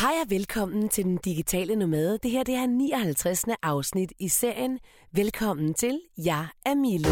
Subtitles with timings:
[0.00, 2.18] Hej og velkommen til Den Digitale Nomade.
[2.22, 3.44] Det her det er 59.
[3.62, 4.78] afsnit i serien.
[5.12, 6.00] Velkommen til.
[6.18, 7.08] Jeg er Mille.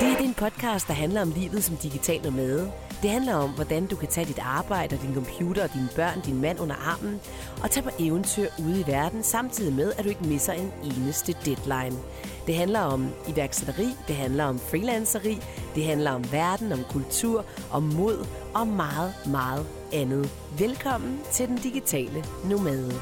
[0.00, 2.72] Det er en podcast, der handler om livet som digital nomade.
[3.02, 6.20] Det handler om, hvordan du kan tage dit arbejde og din computer og dine børn,
[6.20, 7.20] din mand under armen
[7.62, 11.36] og tage på eventyr ude i verden, samtidig med, at du ikke misser en eneste
[11.44, 11.96] deadline.
[12.48, 15.38] Det handler om iværksætteri, det handler om freelanceri,
[15.74, 20.30] det handler om verden, om kultur, om mod og meget, meget andet.
[20.58, 22.92] Velkommen til den digitale nomade.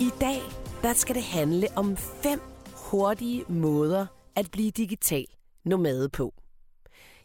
[0.00, 0.40] I dag
[0.82, 2.40] der skal det handle om fem
[2.90, 5.26] hurtige måder at blive digital
[5.64, 6.34] nomade på.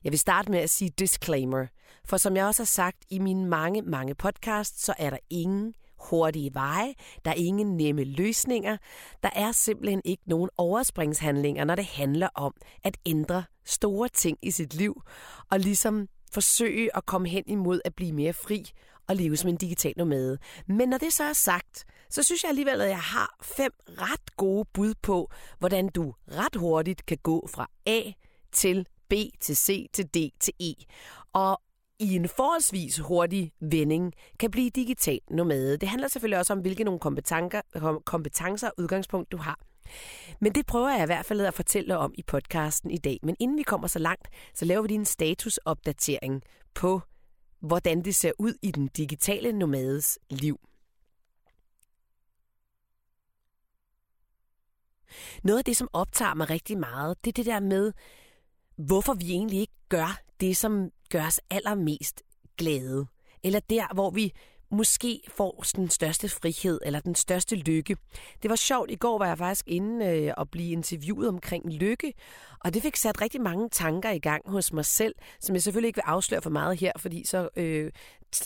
[0.04, 1.66] Jeg vil starte med at sige disclaimer,
[2.06, 5.74] for som jeg også har sagt i mine mange, mange podcasts, så er der ingen
[6.10, 6.94] hurtige veje,
[7.26, 8.78] der er ingen nemme løsninger,
[9.24, 14.52] der er simpelthen ikke nogen overspringshandlinger, når det handler om at ændre store ting i
[14.52, 15.02] sit liv,
[15.52, 18.66] og ligesom forsøge at komme hen imod at blive mere fri
[19.08, 20.38] og leve som en digital nomade.
[20.68, 24.36] Men når det så er sagt, så synes jeg alligevel, at jeg har fem ret
[24.38, 28.02] gode bud på, hvordan du ret hurtigt kan gå fra A
[28.52, 30.74] til B til C til D til E.
[31.34, 31.62] Og
[32.00, 35.78] i en forholdsvis hurtig vending kan blive digital nomade.
[35.78, 39.60] Det handler selvfølgelig også om, hvilke nogle kompetencer, kompetencer og udgangspunkt du har.
[40.40, 43.20] Men det prøver jeg i hvert fald at fortælle om i podcasten i dag.
[43.24, 47.02] Men inden vi kommer så langt, så laver vi lige en statusopdatering på,
[47.60, 50.60] hvordan det ser ud i den digitale nomades liv.
[55.44, 57.94] Noget af det, som optager mig rigtig meget, det er det der med,
[58.76, 62.22] hvorfor vi egentlig ikke gør det, som gør os allermest
[62.58, 63.06] glade.
[63.44, 64.32] Eller der, hvor vi
[64.72, 67.98] måske får den største frihed eller den største lykke.
[68.44, 68.92] Det var sjovt.
[68.92, 72.14] I går var jeg faktisk inde øh, og blive interviewet omkring lykke,
[72.60, 75.88] og det fik sat rigtig mange tanker i gang hos mig selv, som jeg selvfølgelig
[75.88, 77.92] ikke vil afsløre for meget her, fordi så øh,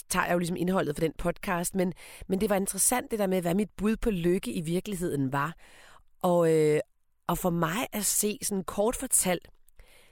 [0.08, 1.74] tager jeg jo ligesom indholdet for den podcast.
[1.74, 1.92] Men,
[2.28, 5.54] men det var interessant det der med, hvad mit bud på lykke i virkeligheden var.
[6.22, 6.80] Og, øh,
[7.26, 9.48] og for mig at se sådan kort fortalt,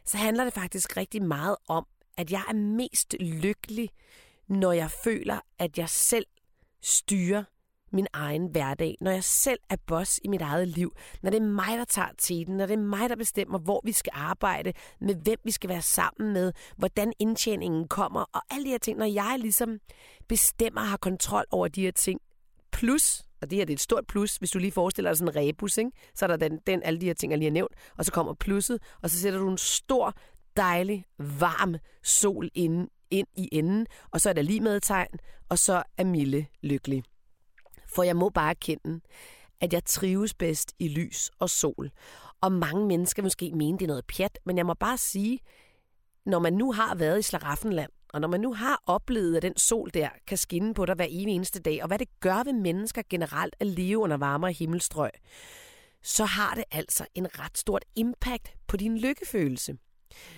[0.04, 1.86] så handler det faktisk rigtig meget om,
[2.18, 3.90] at jeg er mest lykkelig,
[4.48, 6.26] når jeg føler, at jeg selv
[6.82, 7.44] styrer
[7.92, 10.92] min egen hverdag, når jeg selv er boss i mit eget liv,
[11.22, 13.92] når det er mig, der tager tiden, når det er mig, der bestemmer, hvor vi
[13.92, 18.70] skal arbejde, med hvem vi skal være sammen med, hvordan indtjeningen kommer, og alle de
[18.70, 19.78] her ting, når jeg ligesom
[20.28, 22.20] bestemmer og har kontrol over de her ting.
[22.72, 25.36] Plus, og det her det er et stort plus, hvis du lige forestiller dig sådan
[25.36, 25.90] en rebus, ikke?
[26.14, 28.12] så er der den, den, alle de her ting, jeg lige har nævnt, og så
[28.12, 30.14] kommer plusset, og så sætter du en stor,
[30.58, 35.58] dejlig, varm sol ind, ind i enden, og så er der lige med tegn, og
[35.58, 37.02] så er Mille lykkelig.
[37.86, 39.00] For jeg må bare kende,
[39.60, 41.90] at jeg trives bedst i lys og sol.
[42.40, 45.38] Og mange mennesker måske mene, det er noget pjat, men jeg må bare sige,
[46.26, 49.56] når man nu har været i Slaraffenland, og når man nu har oplevet, at den
[49.56, 53.02] sol der kan skinne på dig hver eneste dag, og hvad det gør ved mennesker
[53.10, 55.10] generelt at leve under varmere himmelstrøg,
[56.02, 59.76] så har det altså en ret stort impact på din lykkefølelse.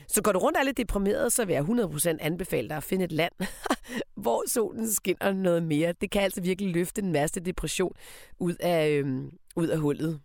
[0.09, 2.83] Så går du rundt og er lidt deprimeret, så vil jeg 100% anbefale dig at
[2.83, 3.33] finde et land,
[4.23, 5.93] hvor solen skinner noget mere.
[6.01, 7.93] Det kan altså virkelig løfte den værste depression
[8.39, 10.21] ud af, øhm, ud af hullet.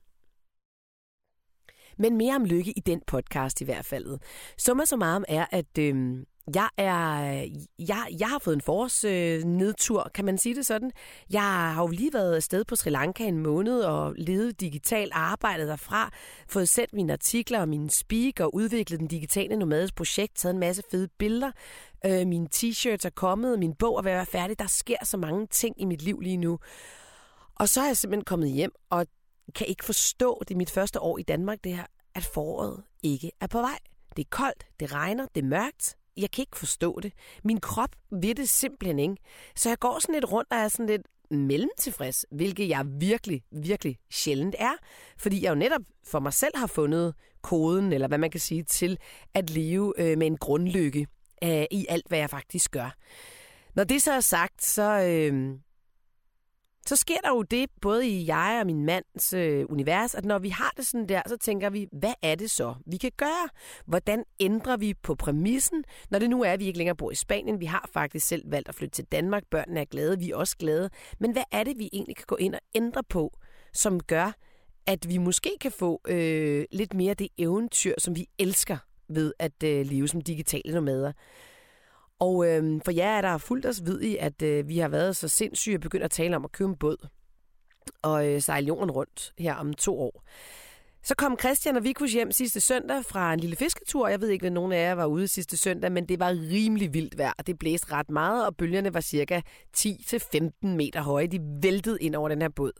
[1.98, 4.20] Men mere om lykke i den podcast i hvert fald.
[4.58, 7.20] Summa summarum er, at øhm, jeg, er,
[7.80, 10.92] jeg, jeg har fået en forårsnedtur, øh, kan man sige det sådan.
[11.30, 15.68] Jeg har jo lige været afsted på Sri Lanka en måned og levet digitalt, arbejdet
[15.68, 16.12] derfra,
[16.48, 20.60] fået sendt mine artikler og mine speak og udviklet den digitale nomades projekt, taget en
[20.60, 21.52] masse fede billeder.
[22.06, 24.60] Øh, mine t-shirts er kommet, min bog er ved at være færdig.
[24.60, 26.60] Der sker så mange ting i mit liv lige nu.
[27.56, 29.08] Og så er jeg simpelthen kommet hjem og
[29.56, 31.86] kan ikke forstå, det er mit første år i Danmark, det her,
[32.16, 33.80] at foråret ikke er på vej.
[34.16, 37.14] Det er koldt, det regner, det er mørkt, jeg kan ikke forstå det.
[37.44, 39.16] Min krop ved det simpelthen ikke.
[39.56, 43.98] Så jeg går sådan lidt rundt og er sådan lidt mellemtilfreds, hvilket jeg virkelig, virkelig
[44.12, 44.74] sjældent er,
[45.18, 48.64] fordi jeg jo netop for mig selv har fundet koden, eller hvad man kan sige,
[48.64, 48.98] til
[49.34, 51.08] at leve øh, med en grundlykke
[51.44, 52.96] øh, i alt, hvad jeg faktisk gør.
[53.76, 55.58] Når det så er sagt, så, øh,
[56.88, 60.40] så sker der jo det, både i jeg og min mands øh, univers, at når
[60.40, 63.50] vi har det sådan der, så tænker vi, hvad er det så, vi kan gøre?
[63.86, 67.16] Hvordan ændrer vi på præmissen, når det nu er, at vi ikke længere bor i
[67.16, 67.60] Spanien?
[67.60, 69.44] Vi har faktisk selv valgt at flytte til Danmark.
[69.52, 70.90] Børnene er glade, vi er også glade.
[71.20, 73.38] Men hvad er det, vi egentlig kan gå ind og ændre på,
[73.74, 74.32] som gør,
[74.88, 78.78] at vi måske kan få øh, lidt mere det eventyr, som vi elsker
[79.10, 81.12] ved at øh, leve som digitale nomader?
[82.20, 85.16] Og øh, for jer er der fuldt os ved i, at øh, vi har været
[85.16, 87.08] så sindssyge at begynde at tale om at købe en båd
[88.02, 90.24] og øh, sejle jorden rundt her om to år.
[91.04, 94.08] Så kom Christian og Vikus hjem sidste søndag fra en lille fisketur.
[94.08, 96.94] Jeg ved ikke, hvad nogen af jer var ude sidste søndag, men det var rimelig
[96.94, 97.34] vildt vejr.
[97.48, 99.42] Det blæste ret meget, og bølgerne var cirka
[99.78, 101.28] 10-15 meter høje.
[101.28, 102.72] De væltede ind over den her båd.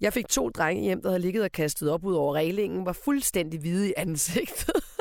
[0.00, 2.92] Jeg fik to drenge hjem, der havde ligget og kastet op ud over reglingen, var
[2.92, 4.84] fuldstændig hvide i ansigtet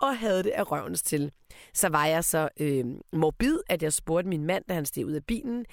[0.00, 1.32] og havde det af røvens til.
[1.74, 5.12] Så var jeg så øh, morbid, at jeg spurgte min mand, da han steg ud
[5.12, 5.64] af bilen,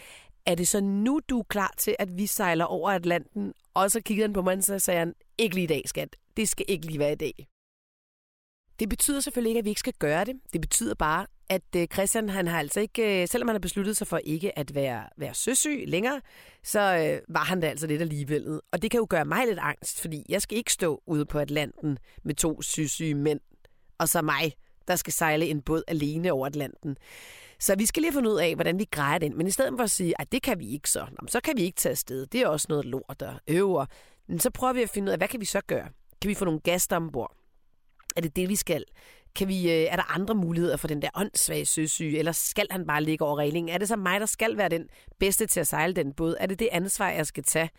[0.45, 3.53] er det så nu, du er klar til, at vi sejler over Atlanten?
[3.73, 6.15] Og så kiggede han på mig, og så sagde han, ikke lige i dag, skat.
[6.37, 7.47] Det skal ikke lige være i dag.
[8.79, 10.35] Det betyder selvfølgelig ikke, at vi ikke skal gøre det.
[10.53, 13.97] Det betyder bare, at øh, Christian, han har altså ikke, øh, selvom han har besluttet
[13.97, 16.21] sig for ikke at være, være søsyg længere,
[16.63, 18.61] så øh, var han da altså lidt alligevel.
[18.71, 21.39] Og det kan jo gøre mig lidt angst, fordi jeg skal ikke stå ude på
[21.39, 23.39] Atlanten med to søsyge mænd,
[24.01, 24.53] og så mig,
[24.87, 26.97] der skal sejle en båd alene over Atlanten.
[27.59, 29.37] Så vi skal lige finde ud af, hvordan vi grejer den.
[29.37, 31.61] Men i stedet for at sige, at det kan vi ikke så, så kan vi
[31.61, 32.25] ikke tage afsted.
[32.25, 33.85] Det er også noget lort, der øver.
[34.27, 35.87] Men så prøver vi at finde ud af, hvad kan vi så gøre?
[36.21, 37.35] Kan vi få nogle gæster ombord?
[38.15, 38.85] Er det det, vi skal?
[39.35, 42.87] Kan vi, øh, er der andre muligheder for den der åndssvage søsyge, eller skal han
[42.87, 43.73] bare ligge over reglingen?
[43.73, 44.89] Er det så mig, der skal være den
[45.19, 46.35] bedste til at sejle den båd?
[46.39, 47.69] Er det det ansvar, jeg skal tage?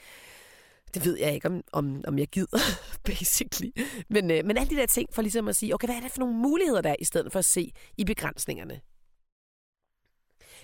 [0.95, 2.59] Det ved jeg ikke, om, om, om jeg gider,
[3.05, 3.71] basically.
[4.11, 6.11] Men, øh, men alle de der ting for ligesom at sige, okay, hvad er det
[6.11, 8.81] for nogle muligheder, der er, i stedet for at se i begrænsningerne?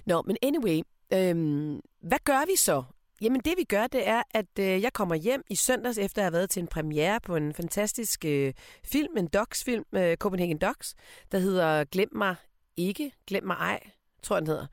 [0.07, 0.81] Nå, men anyway,
[1.13, 2.83] øhm, hvad gør vi så?
[3.21, 6.25] Jamen det vi gør, det er, at øh, jeg kommer hjem i søndags, efter at
[6.25, 8.55] have været til en premiere på en fantastisk øh,
[8.85, 10.95] film, en docs-film, øh, Copenhagen Docs,
[11.33, 12.35] der hedder Glem mig
[12.77, 13.81] ikke, glem mig ej,
[14.23, 14.67] tror jeg den hedder.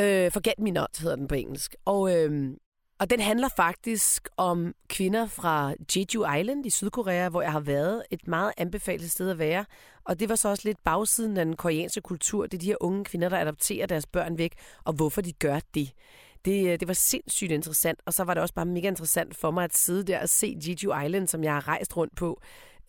[0.00, 1.76] Øh, Forget me not hedder den på engelsk.
[1.84, 2.56] Og, øh,
[3.02, 8.02] og den handler faktisk om kvinder fra Jeju Island i Sydkorea, hvor jeg har været
[8.10, 9.64] et meget anbefalet sted at være.
[10.04, 12.46] Og det var så også lidt bagsiden af den koreanske kultur.
[12.46, 14.54] Det er de her unge kvinder, der adopterer deres børn væk,
[14.84, 15.92] og hvorfor de gør det.
[16.44, 19.50] Det, øh, det var sindssygt interessant, og så var det også bare mega interessant for
[19.50, 22.40] mig at sidde der og se Jeju Island, som jeg har rejst rundt på,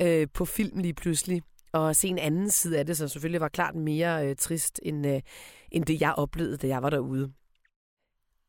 [0.01, 3.49] øh, på film lige pludselig og se en anden side af det, som selvfølgelig var
[3.49, 5.21] klart mere øh, trist, end, øh,
[5.71, 7.31] end det, jeg oplevede, da jeg var derude.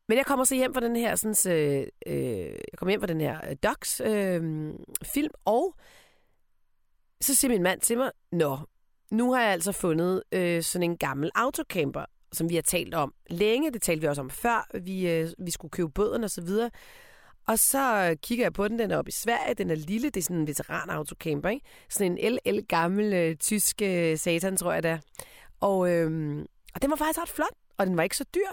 [0.08, 3.06] Men jeg kommer så hjem fra den her, sådan, øh, øh, jeg kommer hjem fra
[3.06, 4.72] den her øh, docs øh,
[5.04, 5.74] film, og
[7.20, 8.58] så siger min mand til mig, Nå,
[9.10, 13.14] nu har jeg altså fundet øh, sådan en gammel autocamper, som vi har talt om
[13.30, 13.72] længe.
[13.72, 16.70] Det talte vi også om før, vi, øh, vi skulle købe båden og så videre.
[17.46, 20.20] Og så kigger jeg på den, den er oppe i Sverige, den er lille, det
[20.20, 21.66] er sådan en veteran autocamper, ikke?
[21.88, 24.98] Sådan en LL gammel øh, tysk øh, satan, tror jeg det er.
[25.60, 26.38] Og, øh,
[26.74, 28.50] og den var faktisk ret flot, og den var ikke så dyr.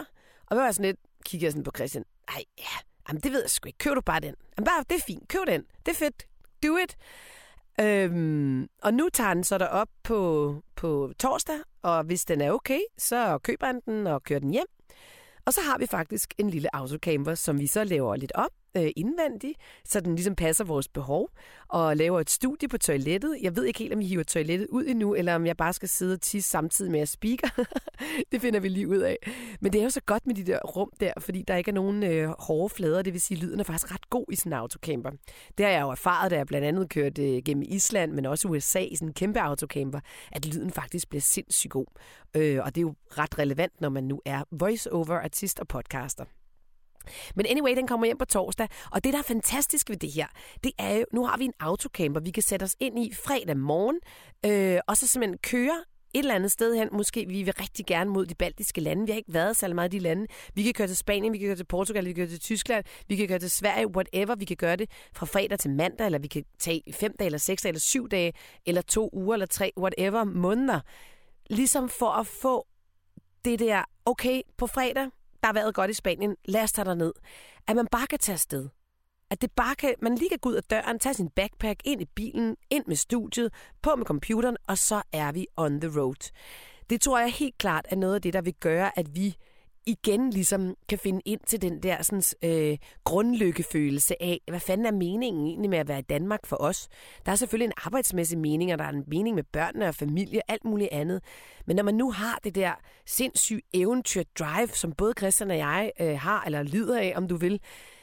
[0.47, 2.63] Og det var sådan lidt, kigger jeg sådan på Christian, ej, ja,
[3.07, 4.35] jamen, det ved jeg sgu ikke, køb du bare den.
[4.57, 6.27] Jamen, bare, det er fint, køb den, det er fedt,
[6.63, 6.97] do it.
[7.81, 12.79] Øhm, og nu tager den så derop på, på torsdag, og hvis den er okay,
[12.97, 14.65] så køber han den og kører den hjem.
[15.45, 18.89] Og så har vi faktisk en lille autocamper, som vi så laver lidt op øh,
[18.95, 21.29] indvendigt, så den ligesom passer vores behov,
[21.67, 23.37] og laver et studie på toilettet.
[23.41, 25.89] Jeg ved ikke helt, om vi hiver toilettet ud endnu, eller om jeg bare skal
[25.89, 27.63] sidde og tisse samtidig med at speaker.
[28.31, 29.17] det finder vi lige ud af.
[29.61, 31.75] Men det er jo så godt med de der rum der, fordi der ikke er
[31.75, 34.49] nogen øh, hårde flader, det vil sige, at lyden er faktisk ret god i sådan
[34.49, 35.11] en autocamper.
[35.57, 38.47] Det har jeg jo erfaret, da jeg blandt andet kørte øh, gennem Island, men også
[38.47, 39.99] USA i sådan en kæmpe autocamper,
[40.31, 41.85] at lyden faktisk bliver sindssygt god.
[42.35, 46.25] Øh, og det er jo ret relevant, når man nu er voice-over-artist og podcaster.
[47.35, 50.27] Men anyway, den kommer hjem på torsdag, og det, der er fantastisk ved det her,
[50.63, 53.57] det er jo, nu har vi en autocamper, vi kan sætte os ind i fredag
[53.57, 53.99] morgen,
[54.45, 56.89] øh, og så simpelthen køre et eller andet sted hen.
[56.91, 59.05] Måske vi vil rigtig gerne mod de baltiske lande.
[59.05, 60.27] Vi har ikke været så meget i de lande.
[60.53, 62.85] Vi kan køre til Spanien, vi kan køre til Portugal, vi kan køre til Tyskland,
[63.07, 64.35] vi kan køre til Sverige, whatever.
[64.35, 67.39] Vi kan gøre det fra fredag til mandag, eller vi kan tage fem dage, eller
[67.39, 68.33] seks dage, eller syv dage,
[68.65, 70.79] eller to uger, eller tre, whatever, måneder.
[71.49, 72.67] Ligesom for at få
[73.45, 75.07] det der, okay, på fredag,
[75.41, 77.13] der har været godt i Spanien, lad os tage der ned.
[77.67, 78.69] At man bare kan tage afsted.
[79.29, 82.01] At det bare kan, man lige kan gå ud af døren, tage sin backpack, ind
[82.01, 86.31] i bilen, ind med studiet, på med computeren, og så er vi on the road.
[86.89, 89.35] Det tror jeg helt klart er noget af det, der vil gøre, at vi
[89.85, 94.91] igen ligesom kan finde ind til den der sådan, øh, grundlykkefølelse af, hvad fanden er
[94.91, 96.87] meningen egentlig med at være i Danmark for os?
[97.25, 100.41] Der er selvfølgelig en arbejdsmæssig mening, og der er en mening med børnene og familie,
[100.47, 101.23] alt muligt andet.
[101.65, 102.73] Men når man nu har det der
[103.05, 107.59] sindssyge eventyr-drive, som både Christian og jeg øh, har, eller lider af, om du vil,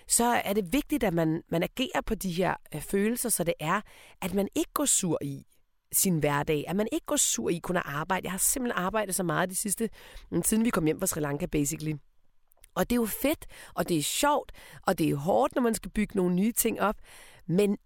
[0.09, 3.55] så er det vigtigt, at man, man agerer på de her øh, følelser, så det
[3.61, 3.81] er,
[4.23, 5.47] at man ikke går sur i,
[5.93, 6.65] sin hverdag.
[6.69, 8.25] At man ikke går sur i kun at arbejde.
[8.25, 9.91] Jeg har simpelthen arbejdet så meget de sidste,
[10.31, 11.95] mm, siden vi kom hjem fra Sri Lanka, basically.
[12.75, 14.53] Og det er jo fedt, og det er sjovt,
[14.83, 16.97] og det er hårdt, når man skal bygge nogle nye ting op.
[17.47, 17.79] Men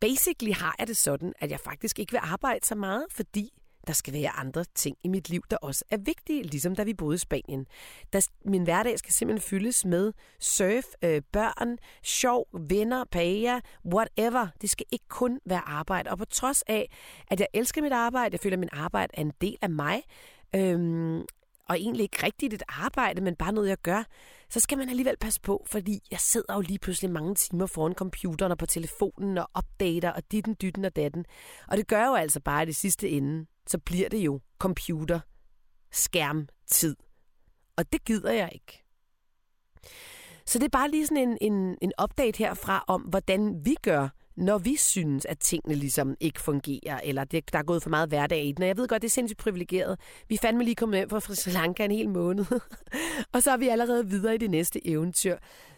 [0.00, 3.50] basically har jeg det sådan, at jeg faktisk ikke vil arbejde så meget, fordi
[3.86, 6.94] der skal være andre ting i mit liv, der også er vigtige, ligesom da vi
[6.94, 7.66] boede i Spanien.
[8.12, 14.48] Der, min hverdag skal simpelthen fyldes med surf, øh, børn, sjov, venner, pager, whatever.
[14.60, 16.10] Det skal ikke kun være arbejde.
[16.10, 16.90] Og på trods af,
[17.30, 20.02] at jeg elsker mit arbejde, jeg føler, at min arbejde er en del af mig,
[20.54, 21.24] øhm,
[21.68, 24.04] og egentlig ikke rigtigt et arbejde, men bare noget, jeg gør,
[24.50, 27.94] så skal man alligevel passe på, fordi jeg sidder jo lige pludselig mange timer foran
[27.94, 31.24] computeren og på telefonen og opdater og ditten, dytten og datten.
[31.68, 35.20] Og det gør jo altså bare i det sidste ende, så bliver det jo computer,
[35.92, 36.96] skærm, tid.
[37.76, 38.84] Og det gider jeg ikke.
[40.46, 44.08] Så det er bare lige sådan en, en, en update herfra om, hvordan vi gør,
[44.36, 48.08] når vi synes, at tingene ligesom ikke fungerer, eller det, der er gået for meget
[48.08, 48.62] hverdag i den.
[48.62, 50.00] Og jeg ved godt, det er sindssygt privilegeret.
[50.28, 52.44] Vi fandme lige kommet hjem fra Sri Lanka en hel måned,
[53.34, 55.36] og så er vi allerede videre i det næste eventyr.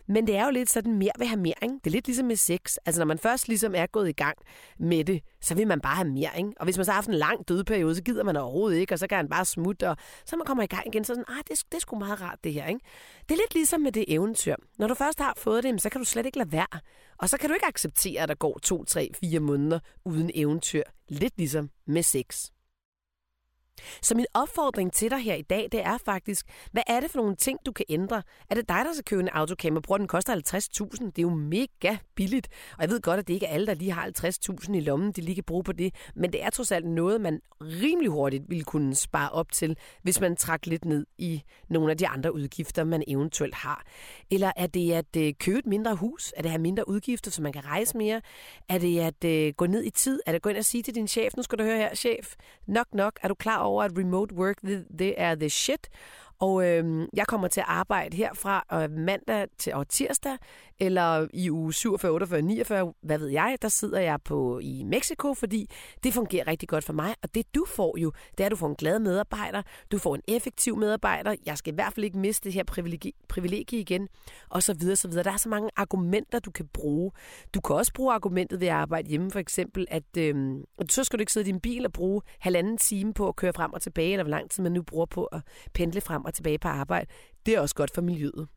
[0.08, 1.74] Men det er jo lidt sådan, mere vil have mere, ikke?
[1.74, 2.76] Det er lidt ligesom med sex.
[2.86, 4.38] Altså når man først ligesom er gået i gang
[4.78, 6.52] med det, så vil man bare have mere, ikke?
[6.56, 8.98] Og hvis man så har haft en lang dødperiode, så gider man overhovedet ikke, og
[8.98, 11.42] så kan han bare smutte, og så man kommer i gang igen, så sådan, ah,
[11.48, 12.80] det, det er sgu meget rart det her, ikke?
[13.28, 14.56] Det er lidt ligesom med det eventyr.
[14.78, 16.80] Når du først har fået det, så kan du slet ikke lade være.
[17.18, 20.82] Og så kan du ikke acceptere, at der går to, tre, fire måneder uden eventyr.
[21.08, 22.50] Lidt ligesom med sex.
[24.02, 27.18] Så min opfordring til dig her i dag, det er faktisk, hvad er det for
[27.18, 28.22] nogle ting, du kan ændre?
[28.50, 29.80] Er det dig, der skal købe en autocamper?
[29.80, 31.06] Bror, den koster 50.000.
[31.06, 32.48] Det er jo mega billigt.
[32.76, 34.10] Og jeg ved godt, at det ikke er alle, der lige har
[34.66, 35.94] 50.000 i lommen, de lige kan bruge på det.
[36.16, 40.20] Men det er trods alt noget, man rimelig hurtigt ville kunne spare op til, hvis
[40.20, 43.84] man trak lidt ned i nogle af de andre udgifter, man eventuelt har.
[44.30, 46.32] Eller er det at øh, købe et mindre hus?
[46.36, 48.20] Er det at have mindre udgifter, så man kan rejse mere?
[48.68, 50.20] Er det at øh, gå ned i tid?
[50.26, 51.94] Er det at gå ind og sige til din chef, nu skal du høre her,
[51.94, 52.34] chef,
[52.66, 55.88] nok nok, er du klar over, at remote work, det, det er the shit.
[56.40, 60.36] Og øh, jeg kommer til at arbejde herfra øh, mandag til og tirsdag,
[60.80, 65.34] eller i uge 47, 48, 49, hvad ved jeg, der sidder jeg på i Mexico,
[65.34, 65.70] fordi
[66.04, 67.14] det fungerer rigtig godt for mig.
[67.22, 70.14] Og det du får jo, det er, at du får en glad medarbejder, du får
[70.14, 74.08] en effektiv medarbejder, jeg skal i hvert fald ikke miste det her privilegie, privilegie igen,
[74.48, 75.24] og så videre, så videre.
[75.24, 77.10] Der er så mange argumenter, du kan bruge.
[77.54, 80.56] Du kan også bruge argumentet ved at arbejde hjemme, for eksempel, at øh,
[80.88, 83.52] så skal du ikke sidde i din bil og bruge halvanden time på at køre
[83.52, 85.40] frem og tilbage, eller hvor lang tid man nu bruger på at
[85.74, 87.06] pendle frem og tilbage på arbejde.
[87.46, 88.48] Det er også godt for miljøet.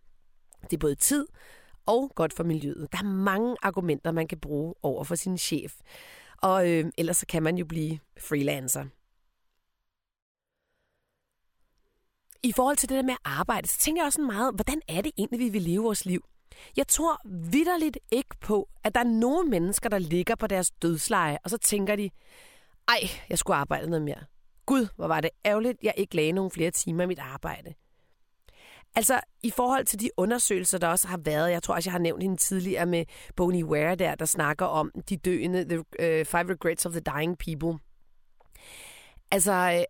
[0.61, 1.27] Det er både tid
[1.85, 2.87] og godt for miljøet.
[2.91, 5.73] Der er mange argumenter, man kan bruge over for sin chef.
[6.37, 8.85] Og øh, ellers så kan man jo blive freelancer.
[12.43, 15.11] I forhold til det der med arbejde, så tænker jeg også meget, hvordan er det
[15.17, 16.25] egentlig, vi vil leve vores liv?
[16.77, 21.37] Jeg tror vidderligt ikke på, at der er nogen mennesker, der ligger på deres dødsleje,
[21.43, 22.09] og så tænker de,
[22.87, 22.99] ej,
[23.29, 24.23] jeg skulle arbejde noget mere.
[24.65, 27.73] Gud, hvor var det ærgerligt, jeg ikke lagde nogle flere timer i mit arbejde.
[28.95, 31.99] Altså, i forhold til de undersøgelser, der også har været, jeg tror også, jeg har
[31.99, 36.53] nævnt hende tidligere med Bonnie Ware der, der snakker om de døende, The uh, Five
[36.53, 37.79] Regrets of the Dying People.
[39.31, 39.83] Altså, øh,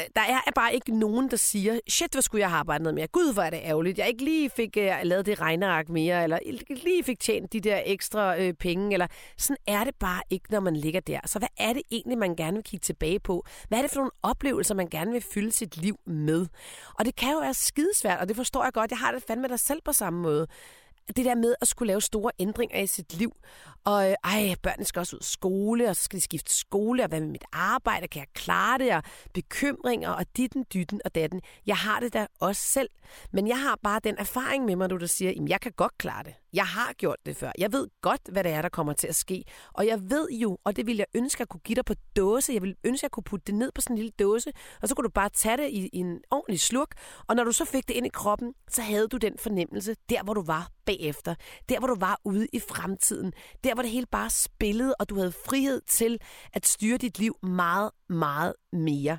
[0.00, 2.94] Øh, der er bare ikke nogen, der siger, shit, hvad skulle jeg have arbejdet noget
[2.94, 3.06] mere?
[3.06, 3.98] Gud, hvor er det ærgerligt.
[3.98, 6.38] Jeg ikke lige fik uh, lavet det regneark mere, eller
[6.84, 9.06] lige fik tjent de der ekstra uh, penge, eller
[9.38, 11.20] sådan er det bare ikke, når man ligger der.
[11.26, 13.44] Så hvad er det egentlig, man gerne vil kigge tilbage på?
[13.68, 16.46] Hvad er det for nogle oplevelser, man gerne vil fylde sit liv med?
[16.98, 18.90] Og det kan jo være skidesvært, og det forstår jeg godt.
[18.90, 20.46] Jeg har det fandme dig selv på samme måde
[21.16, 23.32] det der med at skulle lave store ændringer i sit liv.
[23.84, 27.02] Og øh, ej, børnene skal også ud af skole, og så skal de skifte skole,
[27.02, 29.02] og hvad med mit arbejde, kan jeg klare det, og
[29.34, 31.40] bekymringer, og ditten, dytten og datten.
[31.66, 32.88] Jeg har det da også selv,
[33.32, 35.98] men jeg har bare den erfaring med mig, du der siger, at jeg kan godt
[35.98, 36.34] klare det.
[36.52, 37.52] Jeg har gjort det før.
[37.58, 39.44] Jeg ved godt, hvad det er, der kommer til at ske.
[39.72, 42.52] Og jeg ved jo, og det vil jeg ønske, at kunne give dig på dåse.
[42.52, 44.52] Jeg vil ønske, at jeg kunne putte det ned på sådan en lille dåse,
[44.82, 46.94] og så kunne du bare tage det i, i en ordentlig sluk.
[47.28, 50.22] Og når du så fik det ind i kroppen, så havde du den fornemmelse, der
[50.22, 51.34] hvor du var bagefter.
[51.68, 53.32] Der hvor du var ude i fremtiden.
[53.64, 56.20] Der hvor det hele bare spillede, og du havde frihed til
[56.52, 59.18] at styre dit liv meget, meget mere.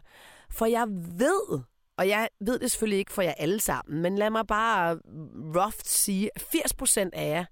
[0.51, 1.70] For jeg ved,
[2.01, 4.99] og jeg ved det selvfølgelig ikke for jer alle sammen, men lad mig bare
[5.55, 7.45] rough sige, at 80% af jer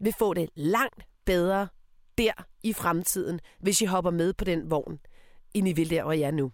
[0.00, 1.68] vil få det langt bedre
[2.18, 2.32] der
[2.62, 4.98] i fremtiden, hvis I hopper med på den vogn,
[5.54, 6.52] end I vil der, hvor jeg er nu.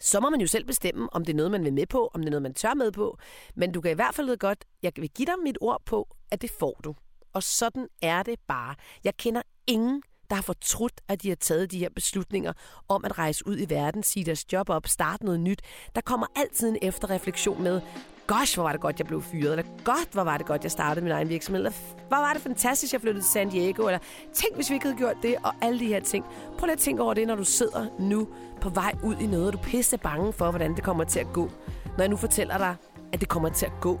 [0.00, 2.20] Så må man jo selv bestemme, om det er noget, man vil med på, om
[2.20, 3.18] det er noget, man tør med på.
[3.54, 6.16] Men du kan i hvert fald vide godt, jeg vil give dig mit ord på,
[6.30, 6.94] at det får du.
[7.32, 8.74] Og sådan er det bare.
[9.04, 12.52] Jeg kender ingen, der har fortrudt, at de har taget de her beslutninger
[12.88, 15.62] om at rejse ud i verden, sige deres job op, starte noget nyt.
[15.94, 17.80] Der kommer altid en efterreflektion med,
[18.26, 20.70] gosh, hvor var det godt, jeg blev fyret, eller godt, hvor var det godt, jeg
[20.70, 21.78] startede min egen virksomhed, eller
[22.08, 23.98] hvor var det fantastisk, jeg flyttede til San Diego, eller
[24.34, 26.24] tænk, hvis vi ikke havde gjort det, og alle de her ting.
[26.58, 28.28] Prøv lige at tænke over det, når du sidder nu
[28.60, 31.32] på vej ud i noget, og du pisse bange for, hvordan det kommer til at
[31.32, 31.50] gå.
[31.84, 32.76] Når jeg nu fortæller dig,
[33.12, 34.00] at det kommer til at gå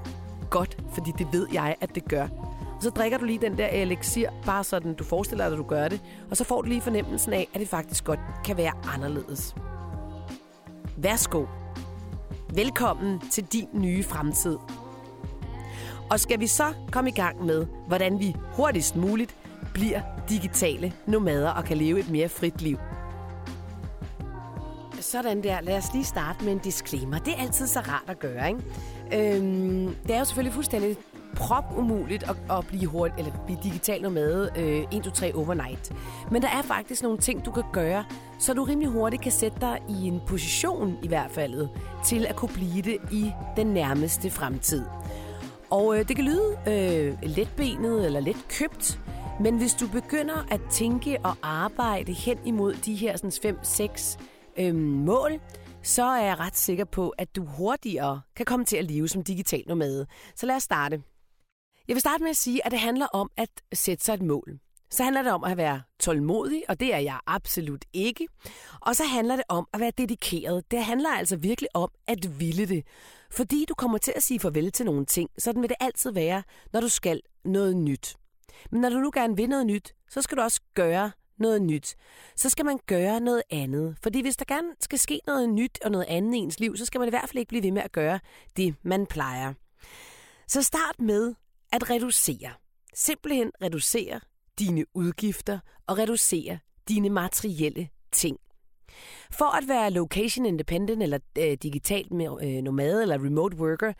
[0.50, 2.28] godt, fordi det ved jeg, at det gør
[2.76, 5.64] og så drikker du lige den der elixir, bare sådan du forestiller dig, at du
[5.64, 8.72] gør det, og så får du lige fornemmelsen af, at det faktisk godt kan være
[8.94, 9.54] anderledes.
[10.96, 11.44] Værsgo.
[12.54, 14.58] Velkommen til din nye fremtid.
[16.10, 19.36] Og skal vi så komme i gang med, hvordan vi hurtigst muligt
[19.74, 22.78] bliver digitale nomader og kan leve et mere frit liv?
[25.00, 25.60] Sådan der.
[25.60, 27.18] Lad os lige starte med en disclaimer.
[27.18, 29.36] Det er altid så rart at gøre, ikke?
[29.36, 30.96] Øhm, det er jo selvfølgelig fuldstændig
[31.36, 35.92] prop umuligt at, at blive, hurtigt, eller blive digital nomade øh, 1, 2, 3 overnight.
[36.30, 38.04] Men der er faktisk nogle ting, du kan gøre,
[38.38, 41.68] så du rimelig hurtigt kan sætte dig i en position i hvert fald
[42.04, 44.84] til at kunne blive det i den nærmeste fremtid.
[45.70, 49.00] Og øh, det kan lyde øh, letbenet eller let købt,
[49.40, 54.18] men hvis du begynder at tænke og arbejde hen imod de her 5-6
[54.56, 55.40] øh, mål,
[55.82, 59.22] så er jeg ret sikker på, at du hurtigere kan komme til at leve som
[59.22, 60.06] digital nomade.
[60.36, 61.02] Så lad os starte.
[61.88, 64.58] Jeg vil starte med at sige, at det handler om at sætte sig et mål.
[64.90, 68.28] Så handler det om at være tålmodig, og det er jeg absolut ikke.
[68.80, 70.70] Og så handler det om at være dedikeret.
[70.70, 72.86] Det handler altså virkelig om at ville det.
[73.30, 76.42] Fordi du kommer til at sige farvel til nogle ting, sådan vil det altid være,
[76.72, 78.16] når du skal noget nyt.
[78.70, 81.96] Men når du nu gerne vil noget nyt, så skal du også gøre noget nyt.
[82.36, 83.96] Så skal man gøre noget andet.
[84.02, 86.84] Fordi hvis der gerne skal ske noget nyt og noget andet i ens liv, så
[86.84, 88.20] skal man i hvert fald ikke blive ved med at gøre
[88.56, 89.52] det, man plejer.
[90.48, 91.34] Så start med
[91.72, 92.50] at reducere.
[92.94, 94.20] Simpelthen reducere
[94.58, 96.58] dine udgifter og reducere
[96.88, 98.38] dine materielle ting.
[99.30, 102.06] For at være location independent eller øh, digital
[102.42, 103.92] øh, nomade eller remote worker,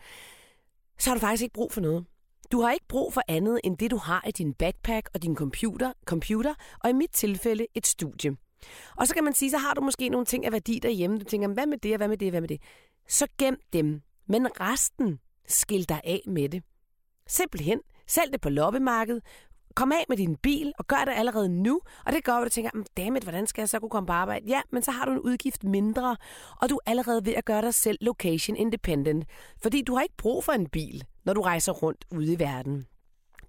[0.99, 2.05] så har du faktisk ikke brug for noget.
[2.51, 5.35] Du har ikke brug for andet end det, du har i din backpack og din
[5.35, 8.37] computer, computer og i mit tilfælde et studie.
[8.95, 11.19] Og så kan man sige, så har du måske nogle ting af værdi derhjemme.
[11.19, 12.61] Du tænker, hvad med det, og hvad med det, og hvad med det?
[13.07, 14.01] Så gem dem.
[14.27, 16.63] Men resten, skil dig af med det.
[17.27, 19.23] Simpelthen, sælg det på loppemarkedet,
[19.75, 21.81] kom af med din bil og gør det allerede nu.
[22.05, 24.13] Og det gør, at du tænker, mm, dammit, hvordan skal jeg så kunne komme på
[24.13, 24.45] arbejde?
[24.47, 26.17] Ja, men så har du en udgift mindre,
[26.61, 29.25] og du er allerede ved at gøre dig selv location independent.
[29.61, 32.87] Fordi du har ikke brug for en bil, når du rejser rundt ude i verden.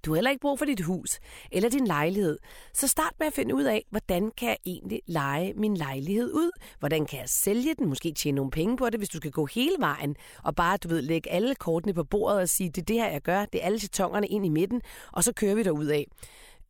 [0.05, 1.21] Du har heller ikke brug for dit hus
[1.53, 2.39] eller din lejlighed.
[2.75, 6.51] Så start med at finde ud af, hvordan kan jeg egentlig lege min lejlighed ud?
[6.79, 7.89] Hvordan kan jeg sælge den?
[7.89, 10.89] Måske tjene nogle penge på det, hvis du skal gå hele vejen og bare, du
[10.89, 13.45] ved, lægge alle kortene på bordet og sige, det er det her, jeg gør.
[13.45, 14.83] Det er alle tongerne ind i midten,
[15.13, 16.07] og så kører vi derud af.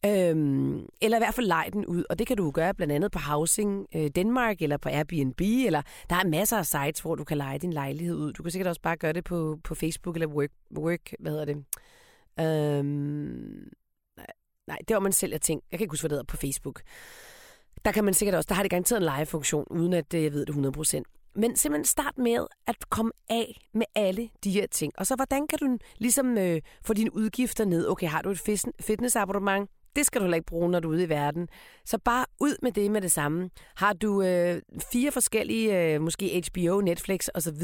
[0.06, 3.12] Øhm, eller i hvert fald lege den ud, og det kan du gøre blandt andet
[3.12, 7.24] på Housing øh, Denmark eller på Airbnb, eller der er masser af sites, hvor du
[7.24, 8.32] kan lege din lejlighed ud.
[8.32, 11.44] Du kan sikkert også bare gøre det på, på Facebook eller Work, work hvad hedder
[11.44, 11.64] det,
[12.40, 13.68] Øhm,
[14.66, 15.62] nej, det var man sælger ting.
[15.70, 16.82] Jeg kan ikke huske, hvad det hedder på Facebook.
[17.84, 20.32] Der kan man sikkert også, der har det garanteret en live-funktion, uden at øh, jeg
[20.32, 21.02] ved det 100%.
[21.34, 24.92] Men simpelthen start med at komme af med alle de her ting.
[24.98, 27.88] Og så hvordan kan du ligesom øh, få dine udgifter ned?
[27.88, 28.40] Okay, har du et
[28.80, 29.70] fitnessabonnement?
[29.96, 31.48] Det skal du heller ikke bruge, når du er ude i verden.
[31.84, 33.50] Så bare ud med det med det samme.
[33.76, 37.62] Har du øh, fire forskellige, øh, måske HBO, Netflix osv.,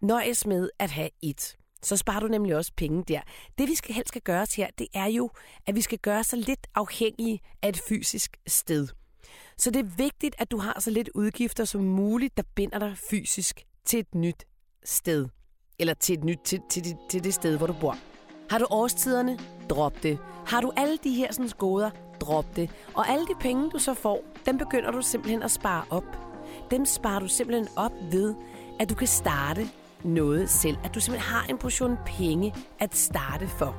[0.00, 1.56] nøjes med at have et.
[1.82, 3.20] Så sparer du nemlig også penge der.
[3.58, 5.30] Det vi skal helst skal gøre her, det er jo,
[5.66, 8.88] at vi skal gøre så lidt afhængige af et fysisk sted.
[9.56, 12.96] Så det er vigtigt, at du har så lidt udgifter som muligt, der binder dig
[13.10, 14.44] fysisk til et nyt
[14.84, 15.28] sted.
[15.78, 17.96] Eller til, et nyt, til, til, til, til det sted, hvor du bor.
[18.50, 19.38] Har du årstiderne?
[19.70, 20.18] Drop det.
[20.46, 21.90] Har du alle de her sådan, goder?
[22.20, 22.70] Drop det.
[22.94, 26.04] Og alle de penge, du så får, dem begynder du simpelthen at spare op.
[26.70, 28.34] Dem sparer du simpelthen op ved,
[28.80, 29.68] at du kan starte
[30.04, 30.76] noget selv.
[30.84, 33.76] At du simpelthen har en portion penge at starte for.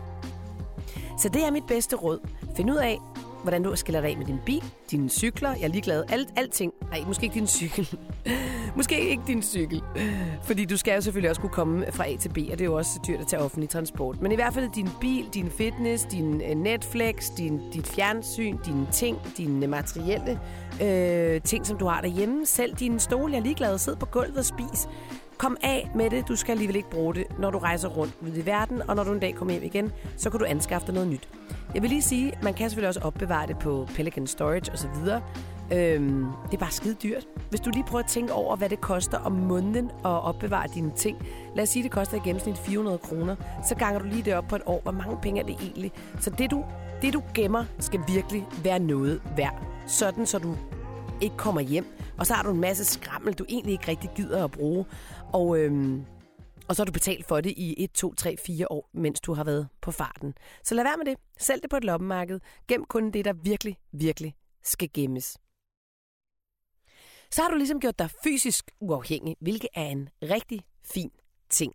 [1.17, 2.19] Så det er mit bedste råd.
[2.55, 2.99] Find ud af,
[3.43, 5.49] hvordan du skiller dig af med din bil, dine cykler.
[5.49, 6.03] Jeg er ligeglad.
[6.09, 6.73] Alt, alting.
[6.91, 7.97] Nej, måske ikke din cykel.
[8.77, 9.83] måske ikke din cykel.
[10.43, 12.65] Fordi du skal jo selvfølgelig også kunne komme fra A til B, og det er
[12.65, 14.21] jo også dyrt at tage offentlig transport.
[14.21, 18.87] Men i hvert fald din bil, din fitness, din øh, Netflix, din, dit fjernsyn, dine
[18.91, 20.39] ting, dine materielle
[20.81, 22.45] øh, ting, som du har derhjemme.
[22.45, 23.77] Selv din stol, jeg er ligeglad.
[23.77, 24.87] Sid på gulvet og spis.
[25.41, 26.27] Kom af med det.
[26.27, 29.03] Du skal alligevel ikke bruge det, når du rejser rundt ud i verden, og når
[29.03, 31.29] du en dag kommer hjem igen, så kan du anskaffe dig noget nyt.
[31.73, 34.89] Jeg vil lige sige, man kan selvfølgelig også opbevare det på Pelican Storage osv.
[35.73, 37.27] Øhm, det er bare skide dyrt.
[37.49, 40.91] Hvis du lige prøver at tænke over, hvad det koster om måneden at opbevare dine
[40.95, 41.17] ting.
[41.55, 43.35] Lad os sige, det koster i gennemsnit 400 kroner.
[43.67, 44.81] Så ganger du lige det op på et år.
[44.83, 45.91] Hvor mange penge er det egentlig?
[46.19, 46.65] Så det du,
[47.01, 49.63] det, du gemmer, skal virkelig være noget værd.
[49.87, 50.55] Sådan, så du
[51.21, 51.85] ikke kommer hjem.
[52.17, 54.85] Og så har du en masse skrammel, du egentlig ikke rigtig gider at bruge.
[55.33, 56.05] Og, øhm,
[56.67, 59.33] og så har du betalt for det i 1, 2, 3, 4 år, mens du
[59.33, 60.33] har været på farten.
[60.63, 61.17] Så lad være med det.
[61.37, 62.39] Sælg det på et loppemarked.
[62.67, 65.37] Gem kun det, der virkelig, virkelig skal gemmes.
[67.31, 71.11] Så har du ligesom gjort dig fysisk uafhængig, hvilket er en rigtig fin
[71.49, 71.73] ting.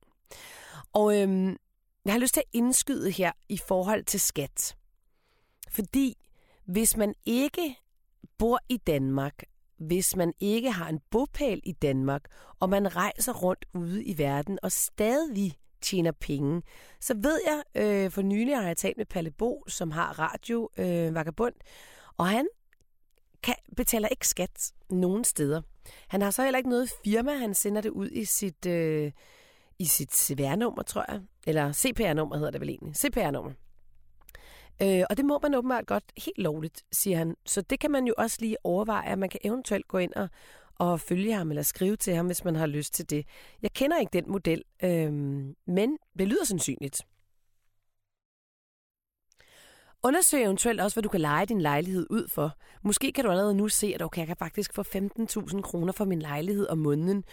[0.93, 1.57] Og øhm,
[2.05, 4.77] jeg har lyst til at indskyde her i forhold til skat.
[5.71, 6.17] Fordi
[6.65, 7.77] hvis man ikke
[8.39, 9.43] bor i Danmark,
[9.79, 12.25] hvis man ikke har en bopæl i Danmark,
[12.61, 16.63] og man rejser rundt ude i verden og stadig tjener penge,
[17.01, 20.71] så ved jeg, øh, for nylig har jeg talt med Palle Bo, som har radio
[20.79, 21.55] øh, Vagabund,
[22.17, 22.47] og han
[23.43, 25.63] kan, betaler ikke skat nogen steder.
[26.09, 29.13] Han har så heller ikke noget firma, han sender det ud i sit, øh,
[29.79, 31.21] i sit CVR-nummer, tror jeg.
[31.47, 32.97] Eller CPR-nummer hedder det vel egentlig.
[32.97, 33.53] CPR-nummer.
[34.83, 37.37] Øh, og det må man åbenbart godt helt lovligt, siger han.
[37.47, 40.29] Så det kan man jo også lige overveje, at man kan eventuelt gå ind og,
[40.79, 43.27] og følge ham eller skrive til ham, hvis man har lyst til det.
[43.63, 45.13] Jeg kender ikke den model, øh,
[45.67, 47.03] men det lyder sandsynligt.
[50.03, 52.53] Undersøg eventuelt også, hvad du kan lege din lejlighed ud for.
[52.83, 56.05] Måske kan du allerede nu se, at okay, jeg kan faktisk få 15.000 kroner for
[56.05, 57.25] min lejlighed om måneden,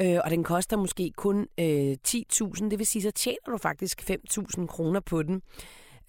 [0.00, 2.68] øh, og den koster måske kun øh, 10.000.
[2.68, 5.42] Det vil sige, så tjener du faktisk 5.000 kroner på den.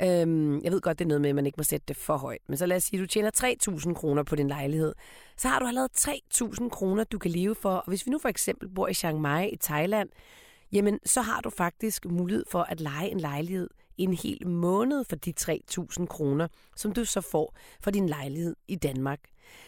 [0.05, 2.17] Øhm, jeg ved godt, det er noget med, at man ikke må sætte det for
[2.17, 2.41] højt.
[2.47, 3.31] Men så lad os sige, at du tjener
[3.77, 4.93] 3.000 kroner på din lejlighed.
[5.37, 7.69] Så har du allerede 3.000 kroner, du kan leve for.
[7.69, 10.09] Og hvis vi nu for eksempel bor i Chiang Mai i Thailand,
[10.71, 15.15] jamen så har du faktisk mulighed for at lege en lejlighed en hel måned for
[15.15, 19.19] de 3.000 kroner, som du så får for din lejlighed i Danmark.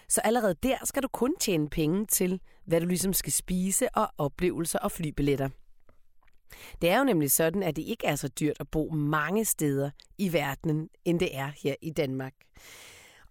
[0.10, 4.08] Så allerede der skal du kun tjene penge til, hvad du ligesom skal spise og
[4.18, 5.50] oplevelser og flybilletter.
[6.82, 9.90] Det er jo nemlig sådan, at det ikke er så dyrt at bo mange steder
[10.18, 12.34] i verden, end det er her i Danmark.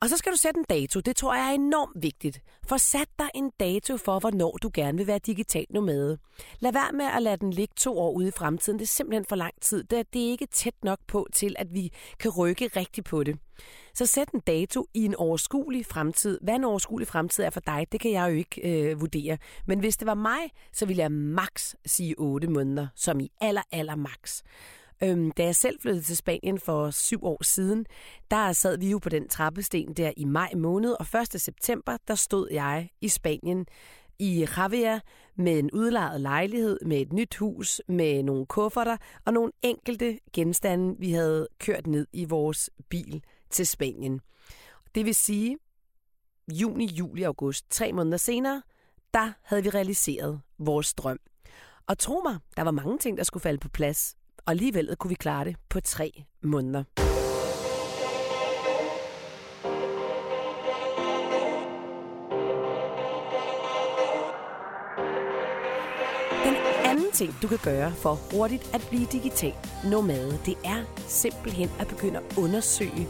[0.04, 1.00] Og så skal du sætte en dato.
[1.00, 2.40] Det tror jeg er enormt vigtigt.
[2.68, 6.18] For sat dig en dato for, hvornår du gerne vil være digital nomade.
[6.58, 8.78] Lad være med at lade den ligge to år ude i fremtiden.
[8.78, 9.84] Det er simpelthen for lang tid.
[9.84, 13.24] Det er, det er ikke tæt nok på til, at vi kan rykke rigtigt på
[13.24, 13.38] det.
[13.94, 16.38] Så sæt en dato i en overskuelig fremtid.
[16.42, 19.38] Hvad en overskuelig fremtid er for dig, det kan jeg jo ikke øh, vurdere.
[19.66, 23.62] Men hvis det var mig, så ville jeg maks sige 8 måneder, som i aller,
[23.72, 24.42] aller maks.
[25.02, 27.86] Øhm, da jeg selv flyttede til Spanien for syv år siden,
[28.30, 31.40] der sad vi jo på den trappesten der i maj måned, og 1.
[31.40, 33.66] september, der stod jeg i Spanien
[34.18, 35.00] i Javier
[35.36, 40.96] med en udlejet lejlighed, med et nyt hus, med nogle kufferter og nogle enkelte genstande,
[40.98, 44.20] vi havde kørt ned i vores bil til Spanien.
[44.94, 45.58] Det vil sige,
[46.52, 48.62] juni, juli, august, tre måneder senere,
[49.14, 51.18] der havde vi realiseret vores drøm.
[51.86, 55.08] Og tro mig, der var mange ting, der skulle falde på plads, og alligevel kunne
[55.08, 56.84] vi klare det på tre måneder.
[66.44, 69.54] Den anden ting, du kan gøre for hurtigt at blive digital
[69.84, 73.08] nomade, det er simpelthen at begynde at undersøge,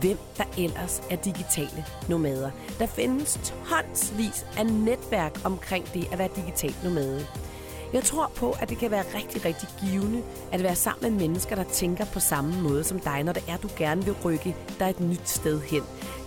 [0.00, 2.50] hvem der ellers er digitale nomader.
[2.78, 7.26] Der findes tonsvis af netværk omkring det at være digital nomade.
[7.92, 11.56] Jeg tror på, at det kan være rigtig, rigtig givende at være sammen med mennesker,
[11.56, 14.90] der tænker på samme måde som dig, når det er, du gerne vil rykke dig
[14.90, 15.82] et nyt sted hen.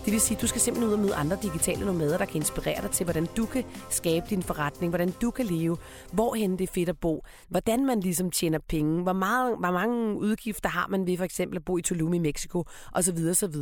[0.06, 2.36] Det vil sige, at du skal simpelthen ud og møde andre digitale nomader, der kan
[2.36, 5.78] inspirere dig til, hvordan du kan skabe din forretning, hvordan du kan leve,
[6.14, 10.18] hvorhen det er fedt at bo, hvordan man ligesom tjener penge, hvor, meget, hvor mange
[10.18, 13.18] udgifter har man ved for eksempel at bo i Tulum i Mexico, osv.
[13.30, 13.56] osv.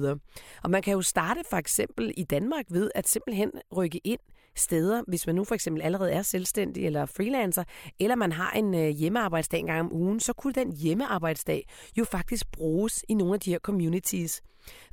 [0.64, 4.20] Og man kan jo starte for eksempel i Danmark ved at simpelthen rykke ind
[4.56, 7.64] steder, hvis man nu for eksempel allerede er selvstændig eller freelancer,
[8.00, 12.04] eller man har en øh, hjemmearbejdsdag en gang om ugen, så kunne den hjemmearbejdsdag jo
[12.04, 14.42] faktisk bruges i nogle af de her communities.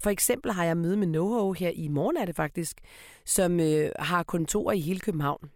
[0.03, 2.81] For eksempel har jeg møde med NoHo her i morgen er det faktisk,
[3.25, 5.51] som øh, har kontorer i hele København.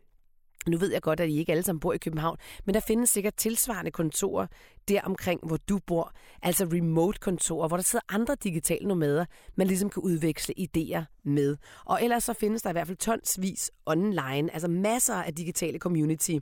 [0.69, 3.11] Nu ved jeg godt, at I ikke alle sammen bor i København, men der findes
[3.11, 4.47] sikkert tilsvarende kontorer
[4.89, 6.13] der omkring, hvor du bor.
[6.43, 9.25] Altså remote-kontorer, hvor der sidder andre digitale nomader,
[9.57, 11.57] man ligesom kan udveksle idéer med.
[11.85, 16.39] Og ellers så findes der i hvert fald tonsvis online, altså masser af digitale community.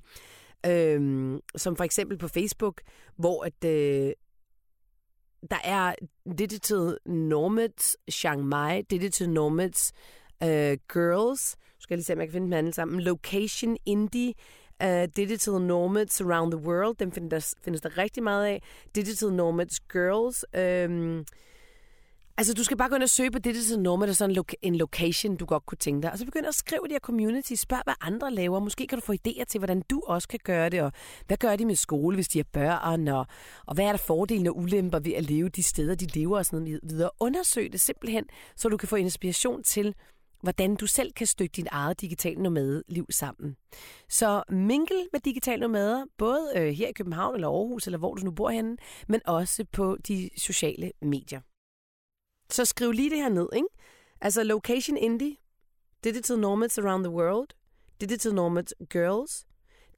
[0.67, 2.81] Øhm, som for eksempel på Facebook,
[3.17, 4.13] hvor at, øh,
[5.51, 5.95] der er
[6.39, 9.93] Digital Nomads Chiang Mai, Digital Nomads
[10.43, 14.35] øh, Girls, skal jeg lige se, om jeg kan finde dem alle sammen, Location Indie,
[14.85, 18.63] uh, Digital Nomads Around the World, dem findes der, findes der rigtig meget af,
[18.95, 21.25] Digital Nomads Girls, øhm,
[22.37, 24.45] Altså, du skal bare gå ind og søge på det, der nummer, der er sådan
[24.63, 26.13] en location, du godt kunne tænke dig.
[26.13, 27.53] Og så begynd at skrive i de her community.
[27.55, 28.61] Spørg, hvad andre laver.
[28.61, 30.83] Måske kan du få idéer til, hvordan du også kan gøre det.
[30.83, 30.93] Og
[31.27, 33.09] hvad gør de med skole, hvis de har børn?
[33.09, 33.27] Og,
[33.67, 36.47] og hvad er der fordele og ulemper ved at leve de steder, de lever og
[36.47, 37.11] sådan noget videre.
[37.21, 38.25] Undersøg det simpelthen,
[38.57, 39.95] så du kan få inspiration til,
[40.43, 43.57] hvordan du selv kan stykke din eget digitale nomade-liv sammen.
[44.09, 48.25] Så mingle med digitale nomader, både øh, her i København eller Aarhus, eller hvor du
[48.25, 48.77] nu bor henne,
[49.09, 51.41] men også på de sociale medier.
[52.51, 53.69] Så skriv lige det her ned, ikke?
[54.21, 55.37] Altså Location Indie,
[56.05, 57.49] Digital Nomads Around the World,
[58.01, 59.47] Digital Nomad Girls,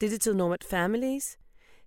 [0.00, 1.38] Digital Nomad Families,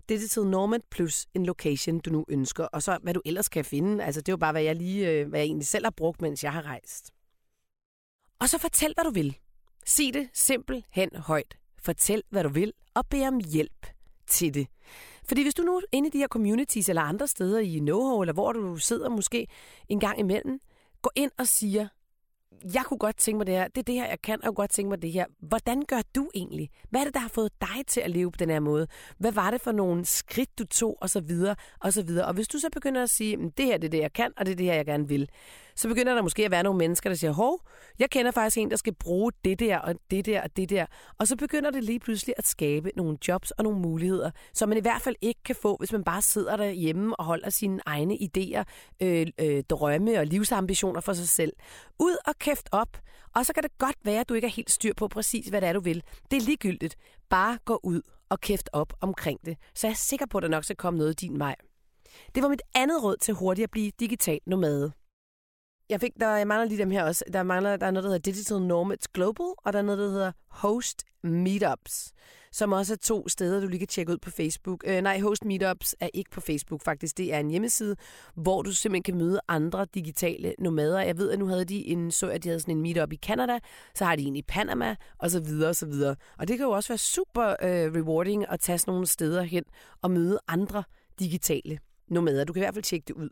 [0.09, 4.03] digital nomad plus en location, du nu ønsker, og så hvad du ellers kan finde.
[4.03, 6.21] Altså det er jo bare, hvad jeg lige, øh, hvad jeg egentlig selv har brugt,
[6.21, 7.13] mens jeg har rejst.
[8.39, 9.37] Og så fortæl, hvad du vil.
[9.85, 11.57] Sig det simpelthen højt.
[11.81, 13.87] Fortæl, hvad du vil, og bed om hjælp
[14.27, 14.67] til det.
[15.25, 18.21] Fordi hvis du nu er inde i de her communities eller andre steder i NoHo,
[18.21, 19.47] eller hvor du sidder måske
[19.89, 20.59] en gang imellem,
[21.01, 21.87] gå ind og siger,
[22.73, 24.47] jeg kunne godt tænke mig det her, det er det her, jeg kan, og jeg
[24.47, 25.25] kunne godt tænke mig det her.
[25.39, 26.69] Hvordan gør du egentlig?
[26.89, 28.87] Hvad er det, der har fået dig til at leve på den her måde?
[29.17, 32.25] Hvad var det for nogle skridt, du tog, og så videre, og så videre.
[32.25, 34.45] Og hvis du så begynder at sige, det her det er det, jeg kan, og
[34.45, 35.29] det er det her, jeg gerne vil,
[35.77, 37.61] så begynder der måske at være nogle mennesker, der siger, hov,
[37.99, 40.85] jeg kender faktisk en, der skal bruge det der, og det der, og det der.
[41.17, 44.77] Og så begynder det lige pludselig at skabe nogle jobs og nogle muligheder, som man
[44.77, 48.13] i hvert fald ikke kan få, hvis man bare sidder derhjemme og holder sine egne
[48.13, 48.63] idéer,
[49.01, 51.53] øh, øh, drømme og livsambitioner for sig selv.
[51.99, 52.97] Ud og kæft op,
[53.35, 55.61] og så kan det godt være, at du ikke er helt styr på præcis, hvad
[55.61, 56.03] det er, du vil.
[56.31, 56.95] Det er ligegyldigt.
[57.29, 59.57] Bare gå ud og kæft op omkring det.
[59.75, 61.55] Så jeg er sikker på, at der nok skal komme noget din vej.
[62.35, 64.91] Det var mit andet råd til hurtigt at blive digital nomade.
[65.89, 67.23] Jeg fik, der, jeg mangler lige dem her også.
[67.33, 70.09] Der, mangler, der er noget, der hedder Digital Nomads Global, og der er noget, der
[70.09, 72.11] hedder Host Meetups,
[72.51, 74.83] som også er to steder, du lige kan tjekke ud på Facebook.
[74.87, 77.17] Øh, nej, Host Meetups er ikke på Facebook faktisk.
[77.17, 77.95] Det er en hjemmeside,
[78.35, 80.99] hvor du simpelthen kan møde andre digitale nomader.
[80.99, 83.17] Jeg ved, at nu havde de en, så at de havde sådan en meetup i
[83.17, 83.59] Canada,
[83.95, 86.15] så har de en i Panama, og så videre, og så videre.
[86.37, 89.63] Og det kan jo også være super øh, rewarding at tage sådan nogle steder hen
[90.01, 90.83] og møde andre
[91.19, 92.43] digitale nomader.
[92.43, 93.29] Du kan i hvert fald tjekke det ud.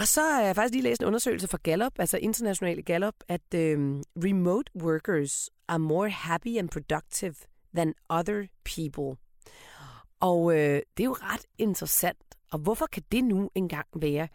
[0.00, 3.54] Og så har jeg faktisk lige læst en undersøgelse fra Gallup, altså internationale Gallup, at
[3.54, 7.34] øhm, remote workers are more happy and productive
[7.74, 9.16] than other people.
[10.20, 12.18] Og øh, det er jo ret interessant.
[12.52, 14.28] Og hvorfor kan det nu engang være?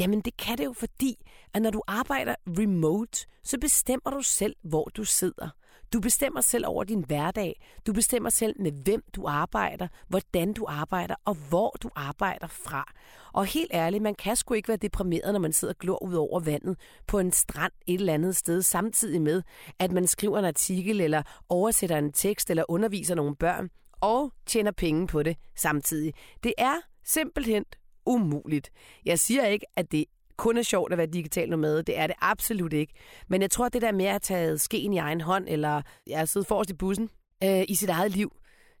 [0.00, 1.16] Jamen det kan det jo fordi,
[1.54, 5.48] at når du arbejder remote, så bestemmer du selv, hvor du sidder.
[5.92, 7.60] Du bestemmer selv over din hverdag.
[7.86, 12.92] Du bestemmer selv med hvem du arbejder, hvordan du arbejder og hvor du arbejder fra.
[13.32, 16.14] Og helt ærligt, man kan sgu ikke være deprimeret, når man sidder og glor ud
[16.14, 16.76] over vandet
[17.06, 19.42] på en strand et eller andet sted, samtidig med,
[19.78, 24.70] at man skriver en artikel eller oversætter en tekst eller underviser nogle børn og tjener
[24.70, 26.14] penge på det samtidig.
[26.42, 26.74] Det er
[27.04, 27.64] simpelthen
[28.06, 28.70] umuligt.
[29.04, 30.04] Jeg siger ikke, at det
[30.40, 31.82] kun er sjovt at være digital nomade.
[31.82, 32.92] Det er det absolut ikke.
[33.28, 36.24] Men jeg tror, at det der med at tage skeen i egen hånd, eller ja,
[36.24, 37.10] sidde forrest i bussen
[37.44, 38.32] øh, i sit eget liv,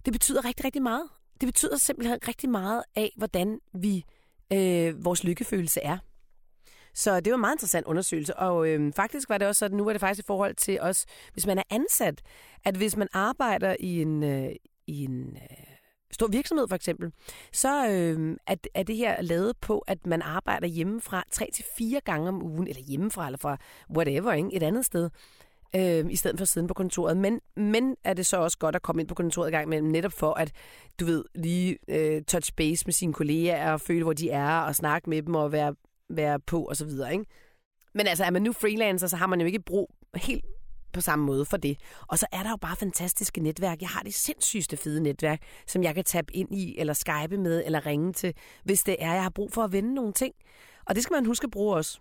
[0.04, 1.02] det betyder rigtig, rigtig meget.
[1.40, 4.04] Det betyder simpelthen rigtig meget af, hvordan vi
[4.52, 5.98] øh, vores lykkefølelse er.
[6.94, 9.84] Så det var en meget interessant undersøgelse, og øh, faktisk var det også sådan, nu
[9.84, 12.22] var det faktisk i forhold til os, hvis man er ansat,
[12.64, 14.50] at hvis man arbejder i en, øh,
[14.86, 15.69] i en øh,
[16.12, 17.12] stor virksomhed for eksempel,
[17.52, 22.00] så øh, er, er det her lavet på, at man arbejder hjemmefra tre til fire
[22.04, 23.56] gange om ugen, eller hjemmefra, eller fra
[23.96, 24.48] whatever, ikke?
[24.52, 25.10] et andet sted,
[25.76, 27.16] øh, i stedet for at sidde på kontoret.
[27.16, 29.82] Men, men er det så også godt at komme ind på kontoret i gang med,
[29.82, 30.52] netop for at,
[31.00, 34.74] du ved, lige øh, touch base med sine kolleger, og føle, hvor de er, og
[34.74, 35.74] snakke med dem, og være,
[36.08, 37.24] være på, og så videre, ikke?
[37.94, 40.44] Men altså, er man nu freelancer, så har man jo ikke brug helt
[40.92, 41.76] på samme måde for det.
[42.08, 43.80] Og så er der jo bare fantastiske netværk.
[43.80, 47.62] Jeg har det sindssygste fede netværk, som jeg kan tabe ind i, eller skype med,
[47.66, 50.34] eller ringe til, hvis det er, jeg har brug for at vende nogle ting.
[50.86, 52.00] Og det skal man huske at bruge også.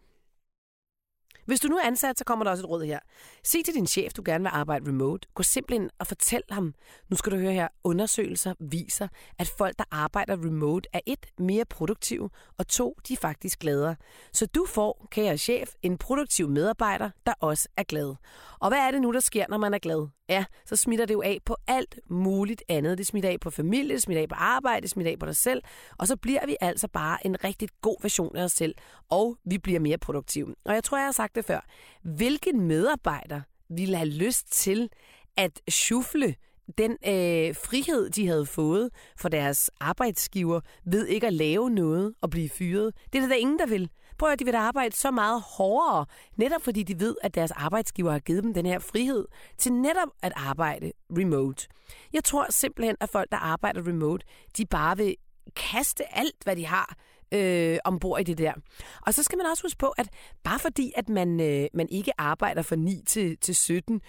[1.49, 2.99] Hvis du nu er ansat, så kommer der også et råd her.
[3.43, 5.27] Sig til din chef, du gerne vil arbejde remote.
[5.33, 6.73] Gå simpelthen og fortæl ham,
[7.09, 9.07] nu skal du høre her, undersøgelser viser,
[9.39, 13.95] at folk, der arbejder remote, er et, mere produktive, og to, de er faktisk gladere.
[14.33, 18.15] Så du får, kære chef, en produktiv medarbejder, der også er glad.
[18.59, 20.07] Og hvad er det nu, der sker, når man er glad?
[20.29, 22.97] Ja, så smitter det jo af på alt muligt andet.
[22.97, 25.35] Det smitter af på familie, det smitter af på arbejde, det smitter af på dig
[25.35, 25.61] selv.
[25.97, 28.75] Og så bliver vi altså bare en rigtig god version af os selv,
[29.09, 30.55] og vi bliver mere produktive.
[30.65, 31.59] Og jeg tror, jeg har sagt det før.
[32.03, 34.89] Hvilken medarbejder ville have lyst til
[35.37, 36.35] at shuffle
[36.77, 42.29] den øh, frihed, de havde fået for deres arbejdsgiver ved ikke at lave noget og
[42.29, 42.93] blive fyret.
[43.13, 43.89] Det er der ingen, der vil.
[44.19, 46.05] Prøv at de vil arbejde så meget hårdere,
[46.37, 49.25] netop fordi de ved, at deres arbejdsgiver har givet dem den her frihed
[49.57, 51.67] til netop at arbejde remote.
[52.13, 54.25] Jeg tror simpelthen, at folk, der arbejder remote,
[54.57, 55.15] de bare vil
[55.55, 56.95] kaste alt, hvad de har,
[57.31, 58.53] øh, ombord i det der.
[59.01, 60.09] Og så skal man også huske på, at
[60.43, 64.01] bare fordi, at man, øh, man ikke arbejder fra 9 til, til 17,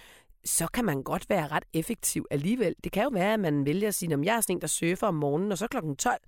[0.44, 2.74] så kan man godt være ret effektiv alligevel.
[2.84, 4.66] Det kan jo være, at man vælger at sige, at jeg er sådan en, der
[4.66, 6.20] surfer om morgenen, og så klokken 12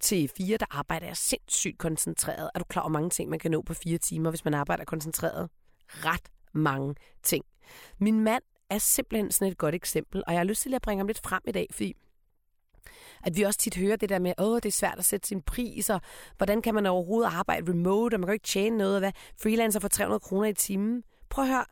[0.00, 2.50] til 4, der arbejder jeg sindssygt koncentreret.
[2.54, 4.84] Er du klar over mange ting, man kan nå på fire timer, hvis man arbejder
[4.84, 5.50] koncentreret?
[5.88, 7.44] Ret mange ting.
[7.98, 11.00] Min mand er simpelthen sådan et godt eksempel, og jeg har lyst til at bringe
[11.00, 11.94] ham lidt frem i dag, fordi
[13.24, 15.42] at vi også tit hører det der med, åh, det er svært at sætte sin
[15.42, 16.00] pris, og
[16.36, 19.12] hvordan kan man overhovedet arbejde remote, og man kan jo ikke tjene noget, og hvad
[19.42, 21.02] freelancer for 300 kroner i timen.
[21.28, 21.64] Prøv at høre,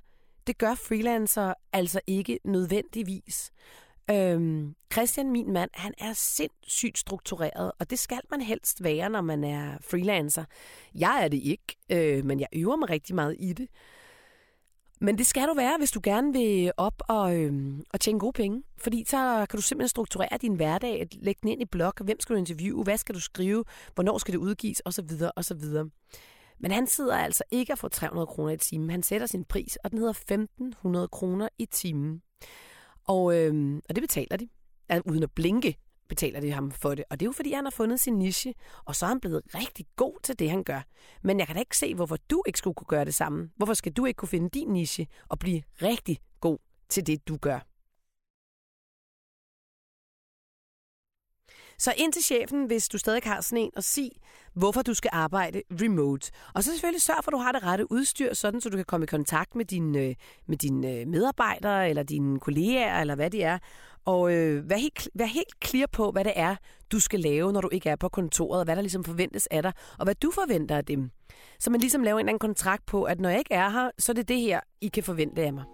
[0.47, 3.51] det gør freelancer altså ikke nødvendigvis.
[4.11, 9.21] Øhm, Christian, min mand, han er sindssygt struktureret, og det skal man helst være, når
[9.21, 10.45] man er freelancer.
[10.95, 13.69] Jeg er det ikke, øh, men jeg øver mig rigtig meget i det.
[15.01, 18.33] Men det skal du være, hvis du gerne vil op og, øhm, og tjene gode
[18.33, 18.63] penge.
[18.79, 22.35] Fordi så kan du simpelthen strukturere din hverdag, lægge den ind i blog, hvem skal
[22.35, 23.65] du interviewe, hvad skal du skrive,
[23.95, 25.11] hvornår skal det udgives, osv.
[25.37, 25.65] osv.
[26.59, 28.91] Men han sidder altså ikke og få 300 kroner i timen.
[28.91, 32.23] Han sætter sin pris, og den hedder 1500 kroner i timen.
[33.07, 34.49] Og, øh, og det betaler de.
[34.89, 35.77] Altså, uden at blinke
[36.09, 37.05] betaler de ham for det.
[37.11, 39.43] Og det er jo fordi, han har fundet sin niche, og så er han blevet
[39.55, 40.81] rigtig god til det, han gør.
[41.23, 43.51] Men jeg kan da ikke se, hvorfor du ikke skulle kunne gøre det samme.
[43.57, 47.37] Hvorfor skal du ikke kunne finde din niche og blive rigtig god til det, du
[47.37, 47.61] gør?
[51.79, 54.11] Så ind til chefen, hvis du stadig har sådan en, og sig,
[54.55, 56.33] hvorfor du skal arbejde remote.
[56.55, 58.85] Og så selvfølgelig sørg for, at du har det rette udstyr, sådan så du kan
[58.85, 60.15] komme i kontakt med dine, øh,
[60.47, 63.59] med dine øh, medarbejdere, eller dine kolleger, eller hvad det er.
[64.05, 66.57] Og øh, vær, helt, vær helt clear på, hvad det er,
[66.93, 69.63] du skal lave, når du ikke er på kontoret, og hvad der ligesom forventes af
[69.63, 71.11] dig, og hvad du forventer af dem.
[71.59, 73.91] Så man ligesom laver en eller anden kontrakt på, at når jeg ikke er her,
[73.99, 75.65] så er det det her, I kan forvente af mig.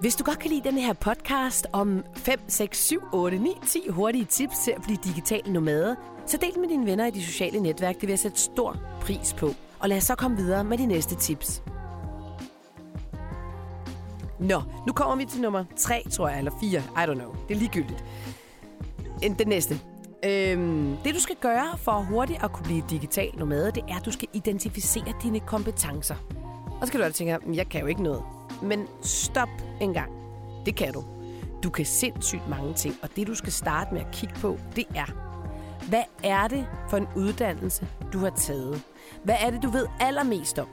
[0.00, 3.88] Hvis du godt kan lide den her podcast om 5, 6, 7, 8, 9, 10
[3.88, 7.60] hurtige tips til at blive digital nomade, så del med dine venner i de sociale
[7.60, 7.94] netværk.
[7.94, 9.50] Det vil jeg sætte stor pris på.
[9.78, 11.62] Og lad os så komme videre med de næste tips.
[14.40, 16.80] Nå, nu kommer vi til nummer 3, tror jeg, eller 4.
[16.80, 17.34] I don't know.
[17.48, 18.04] Det er ligegyldigt.
[19.38, 19.80] Den næste.
[20.24, 24.04] Øhm, det du skal gøre for hurtigt at kunne blive digital nomade, det er, at
[24.04, 26.14] du skal identificere dine kompetencer.
[26.80, 28.22] Og så kan du altså tænke, jeg kan jo ikke noget.
[28.62, 29.48] Men stop
[29.80, 30.12] en gang.
[30.66, 31.04] Det kan du.
[31.62, 34.84] Du kan sindssygt mange ting, og det du skal starte med at kigge på, det
[34.94, 35.06] er,
[35.88, 38.82] hvad er det for en uddannelse, du har taget?
[39.24, 40.66] Hvad er det, du ved allermest om?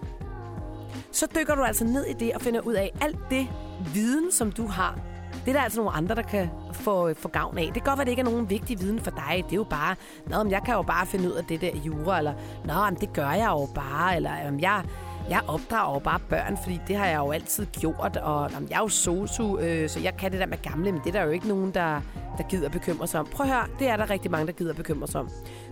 [1.12, 3.48] Så dykker du altså ned i det og finder ud af alt det
[3.94, 5.00] viden, som du har.
[5.46, 7.64] Det er der altså nogle andre, der kan få, få gavn af.
[7.66, 9.44] Det kan godt være, det ikke er nogen vigtig viden for dig.
[9.46, 9.96] Det er jo bare,
[10.28, 12.34] Nå, men jeg kan jo bare finde ud af det der jura, eller
[12.66, 14.84] Nå, men det gør jeg jo bare, eller jeg,
[15.30, 18.76] jeg opdrager jo bare børn, fordi det har jeg jo altid gjort, og jamen, jeg
[18.76, 21.24] er jo sosu, øh, så jeg kan det der med gamle, men det er der
[21.24, 22.02] jo ikke nogen, der,
[22.38, 23.26] der gider bekymre sig om.
[23.26, 25.30] Prøv at høre, det er der rigtig mange, der gider bekymre sig om.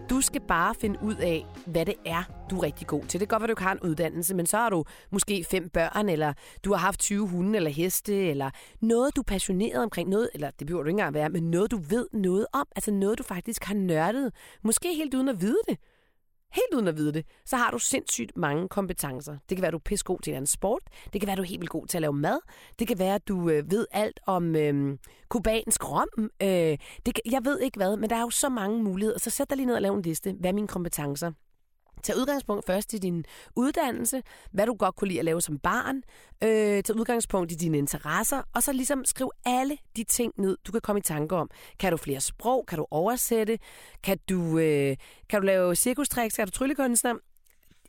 [0.09, 3.19] Du skal bare finde ud af, hvad det er, du er rigtig god til.
[3.19, 5.69] Det kan godt være, du ikke har en uddannelse, men så har du måske fem
[5.69, 6.33] børn, eller
[6.65, 8.49] du har haft 20 hunde eller heste, eller
[8.81, 11.71] noget, du er passioneret omkring, noget, eller det behøver du ikke engang være, men noget,
[11.71, 14.33] du ved noget om, altså noget, du faktisk har nørdet,
[14.63, 15.77] måske helt uden at vide det
[16.53, 19.37] helt uden at vide det, så har du sindssygt mange kompetencer.
[19.49, 20.81] Det kan være, at du er pissegod til en anden sport.
[21.13, 22.39] Det kan være, at du er helt vildt god til at lave mad.
[22.79, 24.97] Det kan være, at du øh, ved alt om øh,
[25.29, 26.29] kubansk rom.
[26.41, 29.19] Øh, det, jeg ved ikke hvad, men der er jo så mange muligheder.
[29.19, 30.35] Så sæt dig lige ned og lav en liste.
[30.39, 31.31] Hvad er mine kompetencer?
[32.03, 36.01] Tag udgangspunkt først i din uddannelse, hvad du godt kunne lide at lave som barn.
[36.43, 40.71] Øh, tag udgangspunkt i dine interesser, og så ligesom skriv alle de ting ned, du
[40.71, 41.49] kan komme i tanke om.
[41.79, 42.65] Kan du flere sprog?
[42.65, 43.59] Kan du oversætte?
[44.03, 44.97] Kan du, øh,
[45.29, 46.35] kan du lave cirkustricks?
[46.35, 47.13] Kan du tryllekunstner?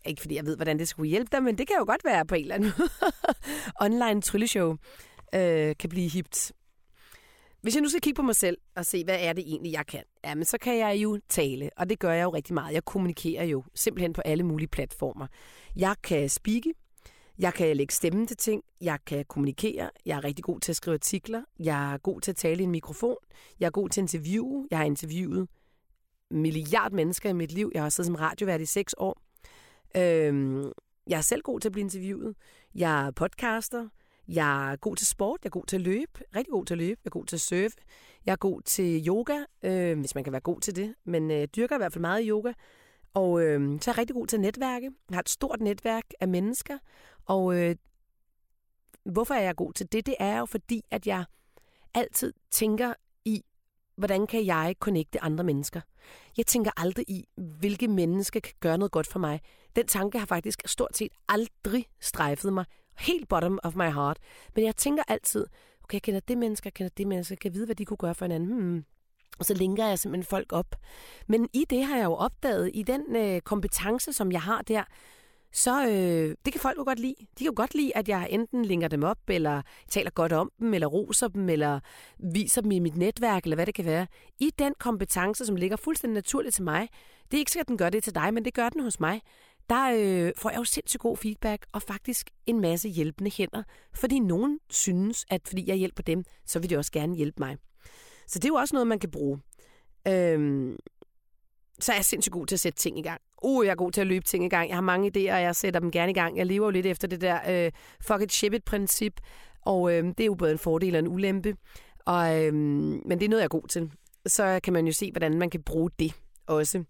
[0.07, 2.27] Ikke fordi jeg ved, hvordan det skulle hjælpe dig, men det kan jo godt være
[2.27, 2.73] på en eller anden
[3.87, 4.77] Online trylleshow
[5.35, 6.53] øh, kan blive hipt.
[7.63, 9.87] Hvis jeg nu skal kigge på mig selv og se, hvad er det egentlig, jeg
[9.87, 12.75] kan, jamen så kan jeg jo tale, og det gør jeg jo rigtig meget.
[12.75, 15.27] Jeg kommunikerer jo simpelthen på alle mulige platformer.
[15.77, 16.75] Jeg kan speake,
[17.39, 20.77] jeg kan lægge stemmen til ting, jeg kan kommunikere, jeg er rigtig god til at
[20.77, 23.17] skrive artikler, jeg er god til at tale i en mikrofon,
[23.61, 25.49] jeg er god til at interviewe, jeg har interviewet
[26.31, 29.21] milliard mennesker i mit liv, jeg har siddet som radiovært i seks år.
[29.97, 30.73] Øhm,
[31.07, 32.35] jeg er selv god til at blive interviewet,
[32.75, 33.89] jeg er podcaster,
[34.29, 36.79] jeg er god til sport, jeg er god til at løbe, rigtig god til at
[36.79, 37.77] løbe, jeg er god til at surfe,
[38.27, 41.49] jeg er god til yoga, øh, hvis man kan være god til det, men øh,
[41.57, 42.53] dyrker i hvert fald meget yoga.
[43.15, 44.91] Og øh, så er jeg rigtig god til at netværke.
[45.11, 46.79] Jeg har et stort netværk af mennesker,
[47.27, 47.77] og øh,
[49.05, 50.07] hvorfor er jeg god til det?
[50.07, 51.25] Det er jo fordi, at jeg
[51.95, 53.45] altid tænker i,
[53.97, 55.81] hvordan kan jeg connecte andre mennesker?
[56.37, 59.41] Jeg tænker aldrig i, hvilke mennesker kan gøre noget godt for mig.
[59.77, 62.65] Den tanke har faktisk stort set aldrig strejfet mig
[62.99, 64.19] helt bottom of my heart.
[64.55, 65.47] Men jeg tænker altid,
[65.85, 67.97] okay, jeg kender det menneske, jeg kender det menneske, jeg kan vide, hvad de kunne
[67.97, 68.53] gøre for hinanden.
[68.53, 68.85] Hmm.
[69.39, 70.77] Og så linker jeg simpelthen folk op.
[71.27, 74.85] Men i det har jeg jo opdaget, i den øh, kompetence, som jeg har der,
[75.53, 77.15] så øh, det kan folk jo godt lide.
[77.19, 80.53] De kan jo godt lide, at jeg enten linker dem op, eller taler godt om
[80.61, 81.81] dem, eller roser dem, eller
[82.19, 84.07] viser dem i mit netværk, eller hvad det kan være.
[84.41, 86.89] I den kompetence, som ligger fuldstændig naturligt til mig,
[87.31, 89.01] det er ikke sikkert, at den gør det til dig, men det gør den hos
[89.01, 89.21] mig
[89.71, 93.63] der øh, får jeg jo sindssygt god feedback, og faktisk en masse hjælpende hænder,
[93.95, 97.57] fordi nogen synes, at fordi jeg hjælper dem, så vil de også gerne hjælpe mig.
[98.27, 99.41] Så det er jo også noget, man kan bruge.
[100.09, 100.77] Øhm,
[101.81, 103.21] så er jeg sindssygt god til at sætte ting i gang.
[103.43, 104.69] Uh, jeg er god til at løbe ting i gang.
[104.69, 106.37] Jeg har mange idéer, og jeg sætter dem gerne i gang.
[106.37, 109.21] Jeg lever jo lidt efter det der øh, fuck it, ship it princip.
[109.63, 111.57] Og øh, det er jo både en fordel og en ulempe.
[112.07, 113.93] Og, øh, men det er noget, jeg er god til.
[114.27, 116.13] Så kan man jo se, hvordan man kan bruge det
[116.47, 116.85] også.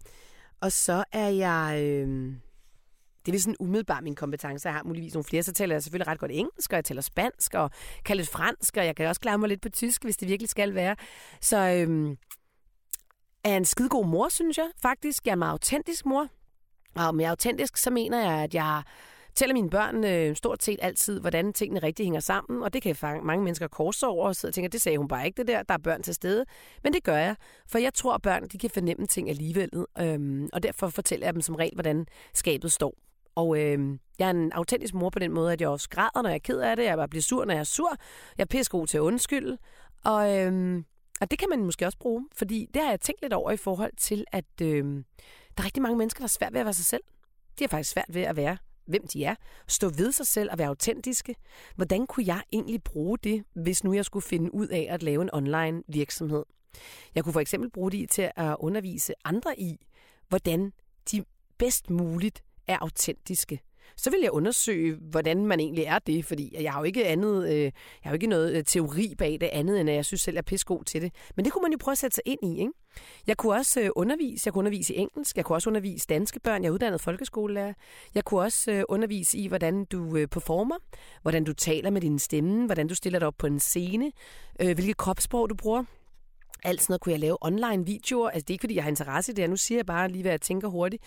[0.61, 1.83] Og så er jeg...
[1.83, 2.33] Øh,
[3.25, 4.67] det er sådan umiddelbart min kompetence.
[4.67, 7.01] Jeg har muligvis nogle flere, så taler jeg selvfølgelig ret godt engelsk, og jeg taler
[7.01, 7.71] spansk, og
[8.05, 10.49] kan lidt fransk, og jeg kan også klare mig lidt på tysk, hvis det virkelig
[10.49, 10.95] skal være.
[11.41, 12.17] Så øhm,
[13.43, 15.25] er en skidegod mor, synes jeg faktisk.
[15.25, 16.27] Jeg er en meget autentisk mor.
[16.95, 18.83] Og med autentisk, så mener jeg, at jeg
[19.33, 22.95] fortæller mine børn øh, stort set altid, hvordan tingene rigtig hænger sammen, og det kan
[23.23, 25.63] mange mennesker korse over og sidde og tænke, det sagde hun bare ikke det der,
[25.63, 26.45] der er børn til stede.
[26.83, 27.35] Men det gør jeg,
[27.67, 29.69] for jeg tror, at børn de kan fornemme ting alligevel,
[29.99, 32.95] øhm, og derfor fortæller jeg dem som regel, hvordan skabet står.
[33.35, 36.29] Og øh, jeg er en autentisk mor på den måde, at jeg også græder, når
[36.29, 36.83] jeg er ked af det.
[36.83, 37.97] Jeg bare bliver sur, når jeg er sur.
[38.37, 39.57] Jeg er pissegod til at undskylde.
[40.03, 40.83] Og, øh,
[41.21, 43.57] og det kan man måske også bruge, fordi det har jeg tænkt lidt over i
[43.57, 44.83] forhold til, at øh,
[45.57, 47.03] der er rigtig mange mennesker, der er svært ved at være sig selv.
[47.59, 49.35] De er faktisk svært ved at være, hvem de er.
[49.67, 51.35] Stå ved sig selv og være autentiske.
[51.75, 55.21] Hvordan kunne jeg egentlig bruge det, hvis nu jeg skulle finde ud af at lave
[55.21, 56.43] en online virksomhed?
[57.15, 59.85] Jeg kunne for eksempel bruge det til at undervise andre i,
[60.29, 60.73] hvordan
[61.11, 61.23] de
[61.57, 63.59] bedst muligt er autentiske.
[63.97, 67.49] Så vil jeg undersøge, hvordan man egentlig er det, fordi jeg har jo ikke andet,
[67.49, 67.71] øh, jeg
[68.03, 70.39] har jo ikke noget øh, teori bag det andet, end at jeg synes selv, jeg
[70.39, 71.13] er pissegod til det.
[71.35, 72.71] Men det kunne man jo prøve at sætte sig ind i, ikke?
[73.27, 76.39] Jeg kunne også øh, undervise, jeg kunne undervise i engelsk, jeg kunne også undervise danske
[76.39, 77.73] børn, jeg er uddannet folkeskolelærer.
[78.15, 80.75] Jeg kunne også øh, undervise i, hvordan du øh, performer,
[81.21, 84.11] hvordan du taler med din stemme, hvordan du stiller dig op på en scene,
[84.59, 85.83] øh, hvilket kropssprog du bruger.
[86.63, 88.29] Alt sådan noget kunne jeg lave online videoer.
[88.29, 89.49] Altså det er ikke, fordi jeg har interesse i det.
[89.49, 91.03] Nu siger jeg bare lige, hvad jeg tænker hurtigt.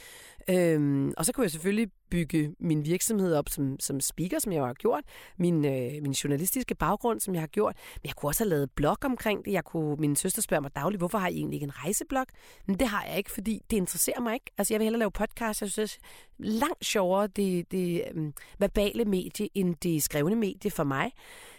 [0.51, 4.63] Øhm, og så kunne jeg selvfølgelig bygge min virksomhed op som, som speaker, som jeg
[4.63, 5.05] har gjort.
[5.39, 7.77] Min, øh, min journalistiske baggrund, som jeg har gjort.
[7.95, 9.53] Men jeg kunne også have lavet blog omkring det.
[9.53, 12.27] Jeg kunne, min søster spørger mig dagligt, hvorfor har I egentlig ikke en rejseblog?
[12.67, 14.53] Men det har jeg ikke, fordi det interesserer mig ikke.
[14.59, 15.61] Altså jeg vil hellere lave podcast.
[15.61, 20.71] Jeg synes, det er langt sjovere det, det øh, verbale medie, end det skrevne medie
[20.71, 21.13] for mig.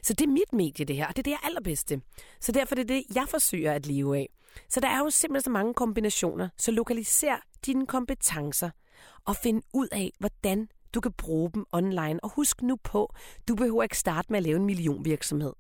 [0.04, 2.02] Så det er mit medie, det her, og det er det, jeg allerbedste.
[2.40, 4.30] Så derfor er det det, jeg forsøger at leve af.
[4.70, 6.50] Så der er jo simpelthen så mange kombinationer.
[6.58, 7.36] Så lokaliser
[7.66, 8.70] dine kompetencer
[9.26, 12.24] og find ud af, hvordan du kan bruge dem online.
[12.24, 13.14] Og husk nu på,
[13.48, 15.54] du behøver ikke starte med at lave en million virksomhed.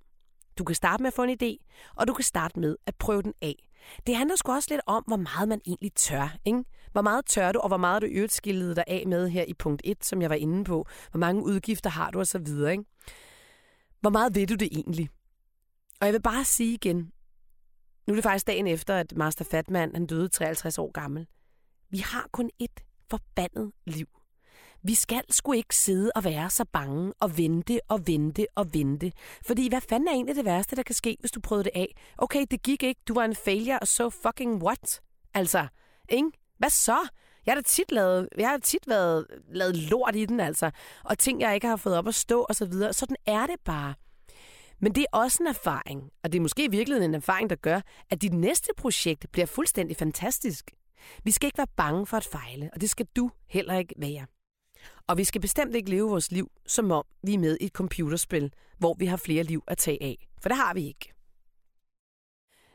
[0.57, 1.65] Du kan starte med at få en idé,
[1.95, 3.69] og du kan starte med at prøve den af.
[4.07, 6.37] Det handler sgu også lidt om, hvor meget man egentlig tør.
[6.45, 6.63] Ikke?
[6.91, 9.53] Hvor meget tør du, og hvor meget du øvrigt skillede dig af med her i
[9.53, 10.87] punkt 1, som jeg var inde på.
[11.11, 12.47] Hvor mange udgifter har du osv.
[12.47, 12.83] Ikke?
[14.01, 15.09] Hvor meget ved du det egentlig?
[16.01, 17.11] Og jeg vil bare sige igen,
[18.07, 21.27] nu er det faktisk dagen efter, at Master Fatman han døde 53 år gammel.
[21.89, 24.07] Vi har kun ét forbandet liv.
[24.83, 29.11] Vi skal sgu ikke sidde og være så bange og vente og vente og vente.
[29.45, 31.95] Fordi hvad fanden er egentlig det værste, der kan ske, hvis du prøvede det af?
[32.17, 33.01] Okay, det gik ikke.
[33.07, 35.01] Du var en failure, og so fucking what?
[35.33, 35.67] Altså,
[36.09, 36.31] ikke?
[36.57, 37.07] Hvad så?
[37.45, 40.71] Jeg har da tit, lavet, jeg har tit været, lavet lort i den, altså.
[41.03, 42.93] Og ting, jeg ikke har fået op at stå, og så videre.
[42.93, 43.93] Sådan er det bare.
[44.79, 47.81] Men det er også en erfaring, og det er måske virkelig en erfaring, der gør,
[48.09, 50.71] at dit næste projekt bliver fuldstændig fantastisk.
[51.23, 54.25] Vi skal ikke være bange for at fejle, og det skal du heller ikke være.
[55.07, 57.71] Og vi skal bestemt ikke leve vores liv, som om vi er med i et
[57.71, 60.27] computerspil, hvor vi har flere liv at tage af.
[60.41, 61.13] For det har vi ikke.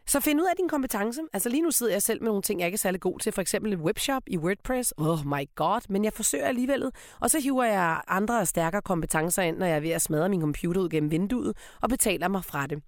[0.06, 1.20] Så find ud af din kompetence.
[1.32, 3.32] Altså lige nu sidder jeg selv med nogle ting, jeg ikke er særlig god til.
[3.32, 4.94] For eksempel en webshop i WordPress.
[4.96, 5.80] Oh my god.
[5.88, 6.90] Men jeg forsøger alligevel.
[7.20, 10.28] Og så hiver jeg andre og stærkere kompetencer ind, når jeg er ved at smadre
[10.28, 12.82] min computer ud gennem vinduet og betaler mig fra det.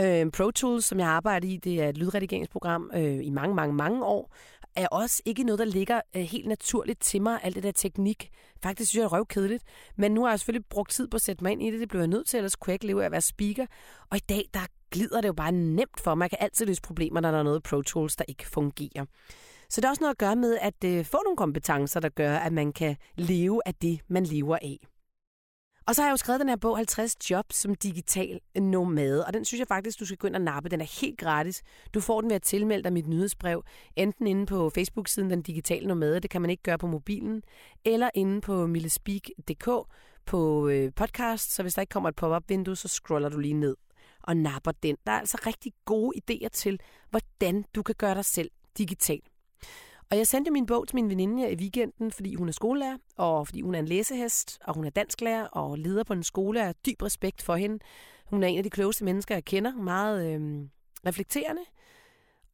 [0.00, 3.74] Øh, Pro Tools, som jeg arbejder i, det er et lydredigeringsprogram øh, i mange, mange,
[3.74, 4.32] mange år
[4.76, 8.30] er også ikke noget, der ligger øh, helt naturligt til mig, alt det der teknik.
[8.62, 9.64] Faktisk synes jeg, det er røvkedeligt.
[9.96, 11.80] Men nu har jeg selvfølgelig brugt tid på at sætte mig ind i det.
[11.80, 13.66] Det blev jeg nødt til, ellers kunne jeg ikke leve af at være speaker.
[14.10, 14.60] Og i dag, der
[14.90, 17.62] glider det jo bare nemt for Man kan altid løse problemer, når der er noget
[17.62, 19.04] Pro Tools, der ikke fungerer.
[19.70, 22.36] Så det er også noget at gøre med at øh, få nogle kompetencer, der gør,
[22.36, 24.78] at man kan leve af det, man lever af.
[25.88, 29.32] Og så har jeg jo skrevet den her bog, 50 jobs som digital nomade, og
[29.32, 30.68] den synes jeg faktisk, du skal gå ind og nappe.
[30.68, 31.62] Den er helt gratis.
[31.94, 33.64] Du får den ved at tilmelde dig mit nyhedsbrev,
[33.96, 37.42] enten inde på Facebook-siden Den Digitale Nomade, det kan man ikke gøre på mobilen,
[37.84, 39.68] eller inde på millespeak.dk
[40.26, 43.76] på øh, podcast, så hvis der ikke kommer et pop-up-vindue, så scroller du lige ned
[44.28, 44.96] og napper den.
[45.06, 49.20] Der er altså rigtig gode idéer til, hvordan du kan gøre dig selv digital.
[50.10, 52.96] Og jeg sendte min bog til min veninde her i weekenden, fordi hun er skolelærer,
[53.16, 56.58] og fordi hun er en læsehest, og hun er dansklærer og leder på en skole.
[56.58, 57.78] Jeg har dyb respekt for hende.
[58.26, 59.74] Hun er en af de klogeste mennesker, jeg kender.
[59.74, 60.68] Meget øh,
[61.06, 61.62] reflekterende.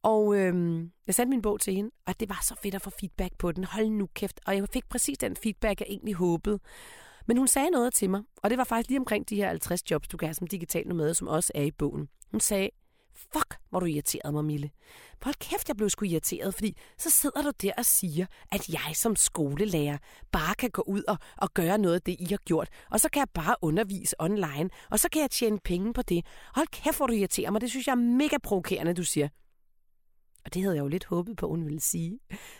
[0.03, 2.89] Og øh, jeg sendte min bog til hende, og det var så fedt at få
[2.99, 3.63] feedback på den.
[3.63, 4.39] Hold nu kæft.
[4.45, 6.59] Og jeg fik præcis den feedback, jeg egentlig håbede.
[7.27, 9.91] Men hun sagde noget til mig, og det var faktisk lige omkring de her 50
[9.91, 12.07] jobs, du kan have som digital nomade, som også er i bogen.
[12.31, 12.69] Hun sagde,
[13.33, 14.69] Fuck, hvor du irriteret mig, Mille.
[15.21, 18.91] Hold kæft, jeg blev sgu irriteret, fordi så sidder du der og siger, at jeg
[18.93, 19.97] som skolelærer
[20.31, 22.69] bare kan gå ud og, og gøre noget af det, I har gjort.
[22.91, 26.25] Og så kan jeg bare undervise online, og så kan jeg tjene penge på det.
[26.55, 27.61] Hold kæft, hvor du irriterer mig.
[27.61, 29.29] Det synes jeg er mega provokerende, du siger.
[30.45, 32.19] Og det havde jeg jo lidt håbet på, hun ville sige.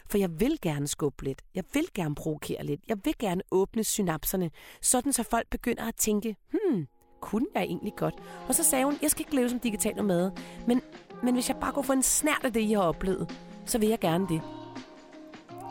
[0.10, 1.42] For jeg vil gerne skubbe lidt.
[1.56, 2.82] Jeg vil gerne provokere lidt.
[2.88, 6.88] Jeg vil gerne åbne synapserne, sådan så folk begynder at tænke, hmm,
[7.22, 8.16] kunne jeg egentlig godt?
[8.48, 10.36] Og så sagde hun, jeg skal ikke leve som digital nomade,
[10.68, 10.82] men,
[11.24, 13.90] men hvis jeg bare kunne få en snært af det, I har oplevet, så vil
[13.90, 14.42] jeg gerne det.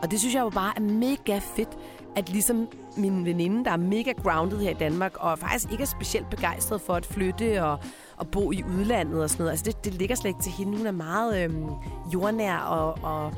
[0.01, 1.77] Og det synes jeg jo bare er mega fedt,
[2.15, 5.87] at ligesom min veninde, der er mega grounded her i Danmark, og faktisk ikke er
[5.87, 7.79] specielt begejstret for at flytte og,
[8.17, 9.51] og bo i udlandet og sådan noget.
[9.51, 10.77] Altså det, det ligger slet ikke til hende.
[10.77, 11.69] Hun er meget øhm,
[12.13, 13.33] jordnær, og, og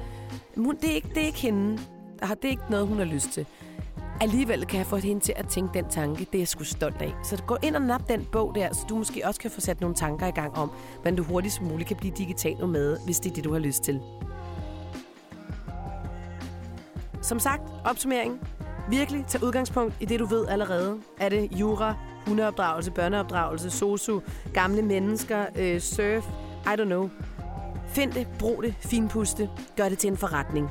[0.57, 1.77] hun, det, er ikke, det er ikke hende.
[2.21, 3.45] Det er ikke noget, hun har lyst til.
[4.21, 6.19] Alligevel kan jeg få hende til at tænke den tanke.
[6.19, 7.13] Det er jeg sgu stolt af.
[7.23, 9.81] Så gå ind og nap den bog der, så du måske også kan få sat
[9.81, 10.71] nogle tanker i gang om,
[11.01, 13.83] hvordan du hurtigst muligt kan blive digital med, hvis det er det, du har lyst
[13.83, 14.01] til.
[17.21, 18.39] Som sagt, opsummering.
[18.89, 20.97] Virkelig tag udgangspunkt i det, du ved allerede.
[21.19, 21.95] Er det jura,
[22.27, 24.19] hundeopdragelse, børneopdragelse, sosu,
[24.53, 26.27] gamle mennesker, øh, surf,
[26.65, 27.09] I don't know.
[27.87, 30.69] Find det, brug det, finpuste, gør det til en forretning.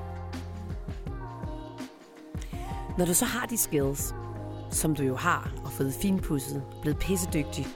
[2.99, 4.15] Når du så har de skills,
[4.71, 7.67] som du jo har, og fået finpudset, blevet pissedygtig,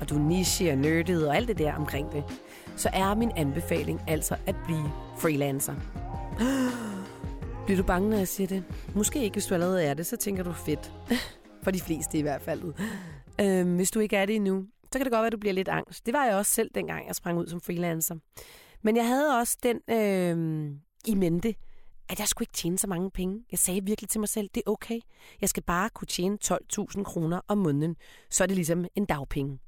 [0.00, 2.24] og du er niche og nørdet og alt det der omkring det,
[2.76, 5.74] så er min anbefaling altså at blive freelancer.
[7.68, 8.64] Bliver du bange, når jeg siger det?
[8.94, 10.92] Måske ikke, hvis du allerede er det, så tænker du fedt.
[11.62, 12.74] For de fleste i hvert fald.
[13.40, 15.52] Øhm, hvis du ikke er det endnu, så kan det godt være, at du bliver
[15.52, 16.06] lidt angst.
[16.06, 18.16] Det var jeg også selv, dengang jeg sprang ud som freelancer.
[18.82, 20.70] Men jeg havde også den øh,
[21.06, 21.54] i mente,
[22.08, 23.44] at jeg skulle ikke tjene så mange penge.
[23.50, 25.00] Jeg sagde virkelig til mig selv, det er okay.
[25.40, 27.96] Jeg skal bare kunne tjene 12.000 kroner om måneden.
[28.30, 29.58] Så er det ligesom en dagpenge.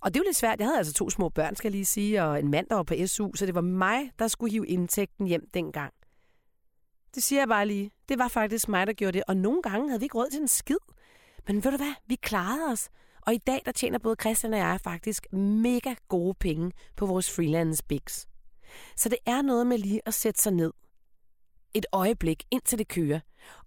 [0.00, 0.58] Og det var lidt svært.
[0.58, 2.82] Jeg havde altså to små børn, skal jeg lige sige, og en mand, der var
[2.82, 5.92] på SU, så det var mig, der skulle hive indtægten hjem dengang.
[7.14, 7.90] Det siger jeg bare lige.
[8.08, 9.22] Det var faktisk mig, der gjorde det.
[9.28, 10.76] Og nogle gange havde vi ikke råd til en skid.
[11.46, 11.94] Men ved du hvad?
[12.06, 12.88] Vi klarede os.
[13.26, 17.30] Og i dag, der tjener både Christian og jeg faktisk mega gode penge på vores
[17.30, 18.28] freelance bigs.
[18.96, 20.72] Så det er noget med lige at sætte sig ned.
[21.74, 23.20] Et øjeblik, indtil det kører.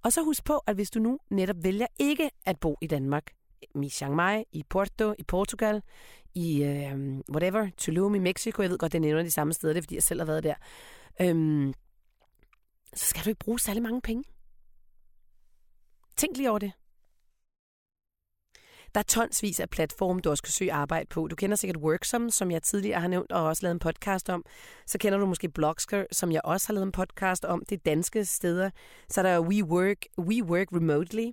[0.04, 3.32] Og så husk på, at hvis du nu netop vælger ikke at bo i Danmark,
[3.84, 5.82] i Chiang Mai, i Porto, i Portugal,
[6.36, 9.80] i øh, whatever, Tulum i Mexico, jeg ved godt, det er de samme steder, det
[9.80, 10.56] er fordi, jeg selv har været der,
[11.22, 11.74] øhm,
[12.98, 14.24] så skal du ikke bruge særlig mange penge.
[16.18, 16.72] Tænk lige over det.
[18.96, 21.28] Der er tonsvis af platforme, du også kan søge arbejde på.
[21.28, 24.46] Du kender sikkert Worksum, som jeg tidligere har nævnt og også lavet en podcast om.
[24.88, 27.64] Så kender du måske Blogsker, som jeg også har lavet en podcast om.
[27.70, 28.70] Det er danske steder.
[29.10, 31.32] Så er der WeWork, WeWork Remotely,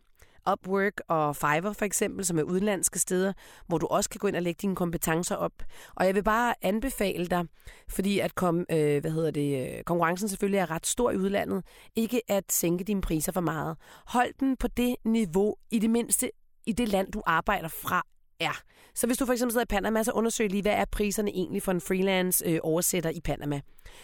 [0.52, 3.32] Upwork og Fiverr for eksempel, som er udenlandske steder,
[3.66, 5.52] hvor du også kan gå ind og lægge dine kompetencer op.
[5.94, 7.44] Og jeg vil bare anbefale dig,
[7.88, 11.64] fordi at kom, øh, hvad hedder det, øh, konkurrencen selvfølgelig er ret stor i udlandet,
[11.96, 13.76] ikke at sænke dine priser for meget.
[14.06, 16.30] Hold den på det niveau, i det mindste
[16.66, 18.06] i det land, du arbejder fra,
[18.44, 18.62] er.
[18.94, 21.62] Så hvis du for eksempel sidder i Panama, så undersøg lige, hvad er priserne egentlig
[21.62, 23.60] for en freelance øh, oversætter i Panama.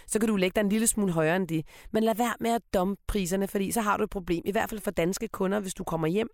[0.06, 1.66] Så kan du lægge dig en lille smule højere end det.
[1.92, 4.42] Men lad være med at dumpe priserne, fordi så har du et problem.
[4.44, 6.28] I hvert fald for danske kunder, hvis du kommer hjem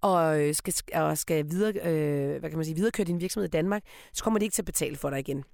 [0.00, 3.50] og øh, skal, og skal videre, øh, hvad kan man sige, viderekøre din virksomhed i
[3.50, 5.44] Danmark, så kommer de ikke til at betale for dig igen.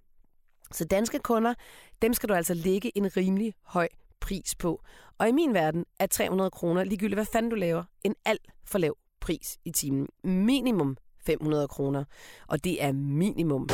[0.73, 1.55] Så danske kunder,
[2.03, 3.89] dem skal du altså lægge en rimelig høj
[4.21, 4.83] pris på.
[5.19, 8.79] Og i min verden er 300 kroner, ligegyldigt hvad fanden du laver, en alt for
[8.79, 10.09] lav pris i timen.
[10.25, 10.97] Minimum
[11.27, 12.05] 500 kroner.
[12.49, 13.69] Og det er minimum.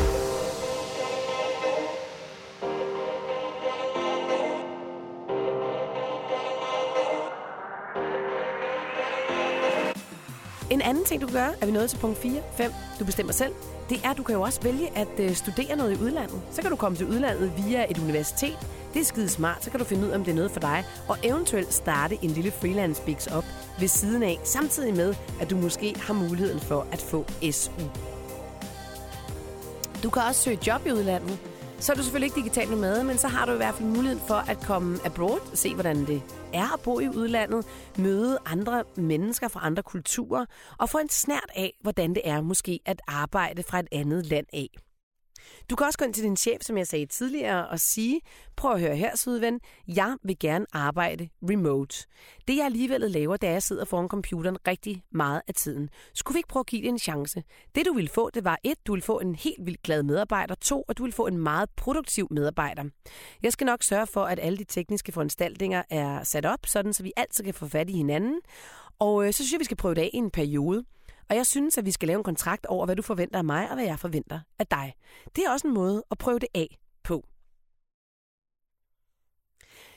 [10.92, 13.52] Anden ting, du kan gøre, er vi nået til punkt 4, 5, du bestemmer selv,
[13.88, 16.40] det er, at du kan jo også vælge at øh, studere noget i udlandet.
[16.50, 18.58] Så kan du komme til udlandet via et universitet.
[18.94, 20.60] Det er skide smart, så kan du finde ud af, om det er noget for
[20.60, 23.44] dig, og eventuelt starte en lille freelance bigs op
[23.80, 27.70] ved siden af, samtidig med, at du måske har muligheden for at få SU.
[30.02, 31.38] Du kan også søge job i udlandet.
[31.78, 34.22] Så er du selvfølgelig ikke digitalt med, men så har du i hvert fald muligheden
[34.26, 36.22] for at komme abroad, se hvordan det
[36.54, 37.66] er at bo i udlandet,
[37.98, 40.46] møde andre mennesker fra andre kulturer
[40.78, 44.46] og få en snært af, hvordan det er måske at arbejde fra et andet land
[44.52, 44.68] af.
[45.70, 48.20] Du kan også gå ind til din chef, som jeg sagde tidligere, og sige,
[48.56, 52.06] prøv at høre her, sydven, jeg vil gerne arbejde remote.
[52.48, 55.88] Det jeg alligevel laver, det er, at jeg sidder foran computeren rigtig meget af tiden.
[56.14, 57.42] Skulle vi ikke prøve at give det en chance?
[57.74, 60.54] Det du ville få, det var et, du ville få en helt vildt glad medarbejder,
[60.54, 62.84] to, og du vil få en meget produktiv medarbejder.
[63.42, 67.02] Jeg skal nok sørge for, at alle de tekniske foranstaltninger er sat op, sådan så
[67.02, 68.40] vi altid kan få fat i hinanden.
[68.98, 70.84] Og øh, så synes jeg, vi skal prøve det af i en periode.
[71.32, 73.68] Og jeg synes, at vi skal lave en kontrakt over, hvad du forventer af mig,
[73.68, 74.94] og hvad jeg forventer af dig.
[75.36, 77.24] Det er også en måde at prøve det af på.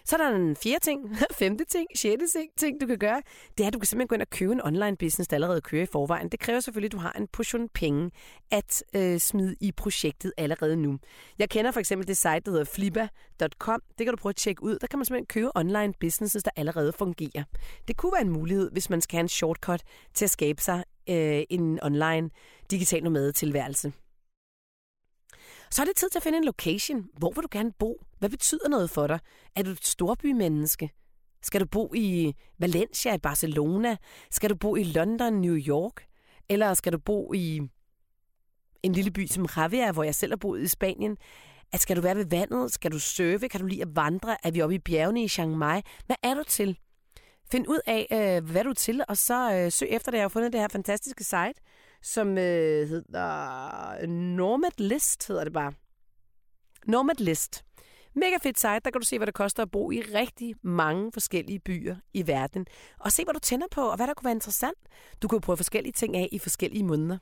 [0.06, 2.26] Så er der en fjerde ting, femte ting, sjette
[2.58, 3.22] ting, du kan gøre.
[3.58, 5.62] Det er, at du kan simpelthen gå ind og købe en online business, der allerede
[5.62, 6.30] kører i forvejen.
[6.30, 8.12] Det kræver selvfølgelig, at du har en portion penge
[8.52, 10.98] at øh, smide i projektet allerede nu.
[11.40, 13.82] Jeg kender for eksempel det site, der hedder flippa.com.
[13.98, 14.80] Det kan du prøve at tjekke ud.
[14.80, 17.44] Der kan man simpelthen købe online businesses, der allerede fungerer.
[17.88, 19.82] Det kunne være en mulighed, hvis man skal have en shortcut
[20.14, 22.30] til at skabe sig øh, en online
[22.72, 23.94] digital nomade tilværelse.
[25.72, 27.08] Så er det tid til at finde en location.
[27.18, 28.04] Hvor vil du gerne bo?
[28.20, 29.20] Hvad betyder noget for dig?
[29.56, 30.90] Er du et storbymenneske?
[31.44, 33.98] Skal du bo i Valencia, i Barcelona?
[34.32, 36.06] Skal du bo i London, New York?
[36.50, 37.62] Eller skal du bo i
[38.84, 41.18] en lille by som Javier, hvor jeg selv har boet i Spanien?
[41.72, 42.74] At skal du være ved vandet?
[42.74, 43.50] Skal du surfe?
[43.50, 44.38] Kan du lide at vandre?
[44.44, 45.82] Er vi oppe i bjergene i Chiang Mai?
[46.06, 46.80] Hvad er du til?
[47.52, 50.18] Find ud af, øh, hvad du er til, og så øh, søg efter det.
[50.18, 51.54] Jeg har fundet det her fantastiske site,
[52.02, 55.74] som øh, hedder Nomad List, hedder det bare.
[56.88, 57.66] Nomad List.
[58.16, 61.12] Mega fedt site, der kan du se, hvad det koster at bo i rigtig mange
[61.12, 62.66] forskellige byer i verden.
[63.00, 64.78] Og se, hvad du tænder på, og hvad der kunne være interessant.
[65.22, 67.18] Du kan jo prøve forskellige ting af i forskellige måneder.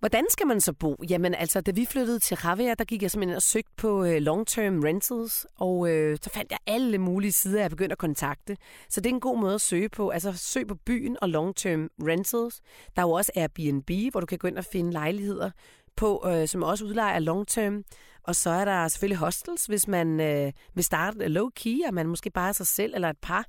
[0.00, 0.96] Hvordan skal man så bo?
[1.10, 4.16] Jamen altså, da vi flyttede til Ravia, der gik jeg simpelthen og søgte på øh,
[4.16, 8.56] long-term rentals, og øh, så fandt jeg alle mulige sider, jeg begyndte at kontakte.
[8.88, 10.08] Så det er en god måde at søge på.
[10.08, 12.60] Altså søg på byen og long-term rentals.
[12.96, 15.50] Der er jo også Airbnb, hvor du kan gå ind og finde lejligheder
[15.96, 17.82] på, øh, som også udlejer long-term.
[18.22, 22.30] Og så er der selvfølgelig hostels, hvis man øh, vil starte low-key, og man måske
[22.30, 23.46] bare er sig selv eller et par.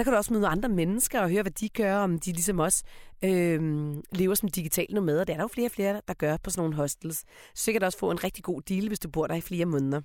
[0.00, 2.58] Der kan du også møde andre mennesker og høre, hvad de gør, om de ligesom
[2.58, 2.84] også
[3.24, 5.24] øh, lever som digitale nomader.
[5.24, 7.24] Det er der jo flere og flere, der gør på sådan nogle hostels.
[7.54, 10.00] Sikkert også få en rigtig god deal, hvis du bor der i flere måneder.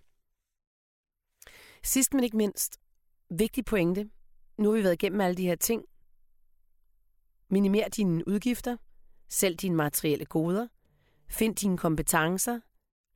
[1.83, 2.79] Sidst men ikke mindst,
[3.29, 4.09] vigtig pointe.
[4.57, 5.83] Nu har vi været igennem alle de her ting.
[7.49, 8.77] Minimer dine udgifter.
[9.29, 10.67] Sælg dine materielle goder.
[11.29, 12.59] Find dine kompetencer.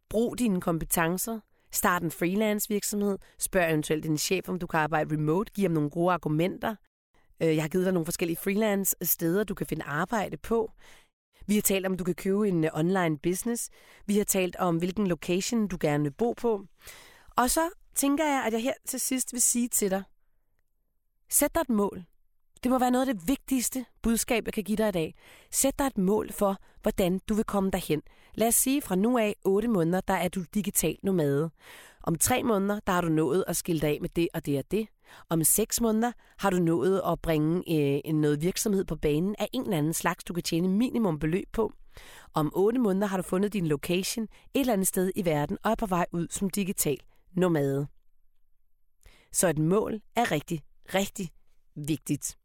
[0.10, 1.40] Brug dine kompetencer.
[1.72, 3.18] Start en freelance virksomhed.
[3.40, 5.52] Spørg eventuelt din chef, om du kan arbejde remote.
[5.54, 6.76] Giv ham nogle gode argumenter.
[7.42, 10.72] Øh, jeg har givet dig nogle forskellige freelance steder, du kan finde arbejde på.
[11.48, 13.70] Vi har talt om, du kan købe en øh, online business.
[14.06, 16.66] Vi har talt om, hvilken location du gerne vil bo på.
[17.38, 20.04] Og så tænker jeg, at jeg her til sidst vil sige til dig,
[21.30, 22.06] sæt dig et mål.
[22.64, 25.16] Det må være noget af det vigtigste budskab, jeg kan give dig i dag.
[25.52, 28.02] Sæt dig et mål for, hvordan du vil komme derhen.
[28.36, 31.52] Lad os sige, fra nu af 8 måneder, der er du digital nomade.
[32.04, 34.58] Om 3 måneder, der har du nået at skille dig af med det og det
[34.58, 34.88] og det.
[35.30, 37.64] Om 6 måneder har du nået at bringe
[38.08, 41.48] øh, noget virksomhed på banen af en eller anden slags, du kan tjene minimum beløb
[41.54, 41.74] på.
[42.34, 44.30] Om 8 måneder har du fundet din location et
[44.60, 46.98] eller andet sted i verden og er på vej ud som digital
[47.32, 47.88] nomade.
[49.32, 50.62] Så et mål er rigtig,
[50.94, 51.30] rigtig
[51.76, 52.38] vigtigt.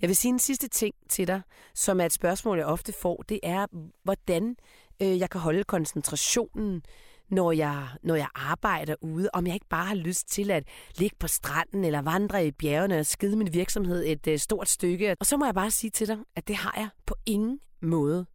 [0.00, 1.42] Jeg vil sige en sidste ting til dig,
[1.74, 3.24] som er et spørgsmål, jeg ofte får.
[3.28, 3.66] Det er,
[4.02, 4.56] hvordan
[5.02, 6.82] øh, jeg kan holde koncentrationen,
[7.28, 9.30] når jeg, når jeg arbejder ude.
[9.32, 10.64] Om jeg ikke bare har lyst til at
[10.98, 15.16] ligge på stranden eller vandre i bjergene og skide min virksomhed et øh, stort stykke.
[15.20, 18.26] Og så må jeg bare sige til dig, at det har jeg på ingen måde.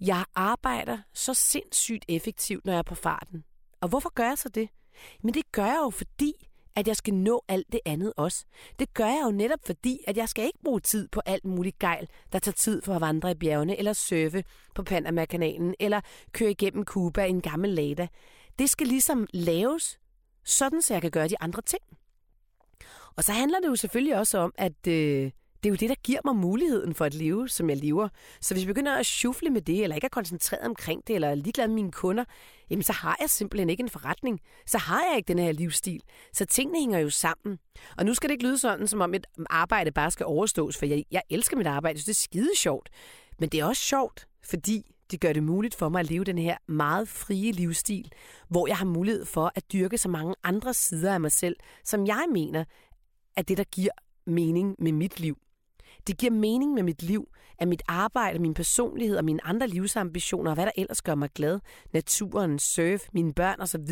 [0.00, 3.44] Jeg arbejder så sindssygt effektivt, når jeg er på farten.
[3.80, 4.68] Og hvorfor gør jeg så det?
[5.22, 8.44] Men det gør jeg jo, fordi at jeg skal nå alt det andet også.
[8.78, 11.78] Det gør jeg jo netop fordi, at jeg skal ikke bruge tid på alt muligt
[11.78, 14.44] gejl, der tager tid for at vandre i bjergene, eller surfe
[14.74, 16.00] på Panama-kanalen, eller
[16.32, 18.08] køre igennem Cuba i en gammel Lada.
[18.58, 19.98] Det skal ligesom laves,
[20.44, 21.82] sådan så jeg kan gøre de andre ting.
[23.16, 25.30] Og så handler det jo selvfølgelig også om, at øh,
[25.64, 28.08] det er jo det, der giver mig muligheden for at leve, som jeg lever.
[28.40, 31.28] Så hvis jeg begynder at shuffle med det, eller ikke er koncentreret omkring det, eller
[31.28, 32.24] er ligeglad med mine kunder,
[32.70, 34.40] jamen så har jeg simpelthen ikke en forretning.
[34.66, 36.02] Så har jeg ikke den her livsstil.
[36.32, 37.58] Så tingene hænger jo sammen.
[37.98, 40.86] Og nu skal det ikke lyde sådan, som om et arbejde bare skal overstås, for
[40.86, 42.88] jeg, jeg elsker mit arbejde, så det er skide sjovt.
[43.38, 46.38] Men det er også sjovt, fordi det gør det muligt for mig at leve den
[46.38, 48.12] her meget frie livsstil,
[48.48, 52.06] hvor jeg har mulighed for at dyrke så mange andre sider af mig selv, som
[52.06, 52.64] jeg mener
[53.36, 53.92] er det, der giver
[54.26, 55.38] mening med mit liv.
[56.06, 57.28] Det giver mening med mit liv,
[57.58, 61.30] at mit arbejde, min personlighed og mine andre livsambitioner og hvad der ellers gør mig
[61.34, 61.60] glad,
[61.92, 63.90] naturen, surf, mine børn osv.,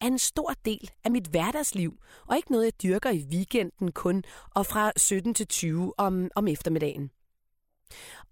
[0.00, 4.22] er en stor del af mit hverdagsliv, og ikke noget, jeg dyrker i weekenden kun
[4.54, 7.10] og fra 17 til 20 om, om eftermiddagen.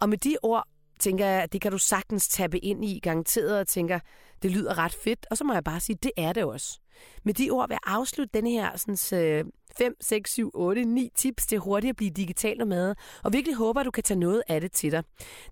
[0.00, 0.68] Og med de ord
[1.00, 4.00] tænker jeg, at det kan du sagtens tabe ind i garanteret og tænker,
[4.42, 6.80] det lyder ret fedt, og så må jeg bare sige, det er det også.
[7.24, 11.46] Med de ord vil jeg afslutte denne her sådan, 5, 6, 7, 8, 9 tips
[11.46, 12.94] til hurtigt at blive digital nomade,
[13.24, 15.02] og virkelig håber, at du kan tage noget af det til dig.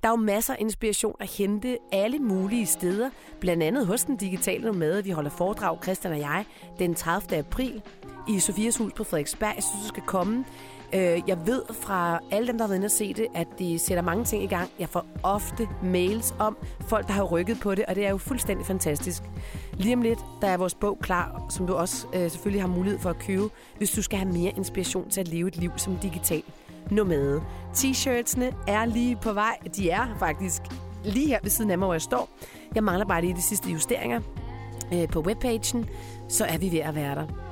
[0.03, 4.17] Der er jo masser af inspiration at hente alle mulige steder, blandt andet hos den
[4.17, 5.05] digitale nomade.
[5.05, 6.45] Vi holder foredrag, Christian og jeg,
[6.79, 7.39] den 30.
[7.39, 7.83] april
[8.29, 9.53] i Sofias Hus på Frederiksberg.
[9.55, 10.45] Jeg synes, du skal komme.
[10.95, 13.79] Øh, jeg ved fra alle dem, der har været inde og se det, at de
[13.79, 14.71] sætter mange ting i gang.
[14.79, 18.17] Jeg får ofte mails om folk, der har rykket på det, og det er jo
[18.17, 19.23] fuldstændig fantastisk.
[19.73, 23.01] Lige om lidt, der er vores bog klar, som du også øh, selvfølgelig har mulighed
[23.01, 25.97] for at købe, hvis du skal have mere inspiration til at leve et liv som
[25.97, 26.43] digital
[26.91, 27.43] nomade.
[27.75, 29.57] T-shirtsene er lige på vej.
[29.77, 30.63] De er faktisk
[31.05, 32.29] lige her ved siden af mig, hvor jeg står.
[32.75, 34.21] Jeg mangler bare lige de sidste justeringer
[34.95, 35.89] øh, på webpagen,
[36.29, 37.44] så er vi ved at være der.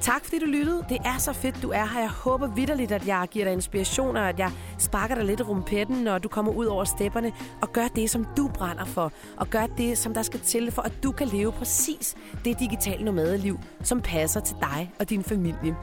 [0.00, 0.84] Tak fordi du lyttede.
[0.88, 2.00] Det er så fedt, du er her.
[2.00, 5.42] Jeg håber vidderligt, at jeg giver dig inspiration, og at jeg sparker dig lidt i
[5.42, 7.32] rumpetten, når du kommer ud over stepperne,
[7.62, 10.82] og gør det, som du brænder for, og gør det, som der skal til, for
[10.82, 15.76] at du kan leve præcis det digitale nomadeliv, som passer til dig og din familie.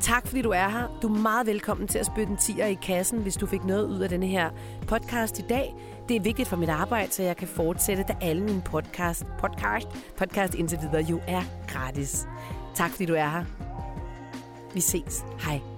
[0.00, 0.98] Tak fordi du er her.
[1.02, 3.86] Du er meget velkommen til at spytte en tiger i kassen, hvis du fik noget
[3.86, 4.50] ud af denne her
[4.88, 5.74] podcast i dag.
[6.08, 9.88] Det er vigtigt for mit arbejde, så jeg kan fortsætte, da alle mine podcast, podcast,
[10.16, 12.26] podcast indtil videre jo er gratis.
[12.74, 13.44] Tak fordi du er her.
[14.74, 15.24] Vi ses.
[15.38, 15.71] Hej.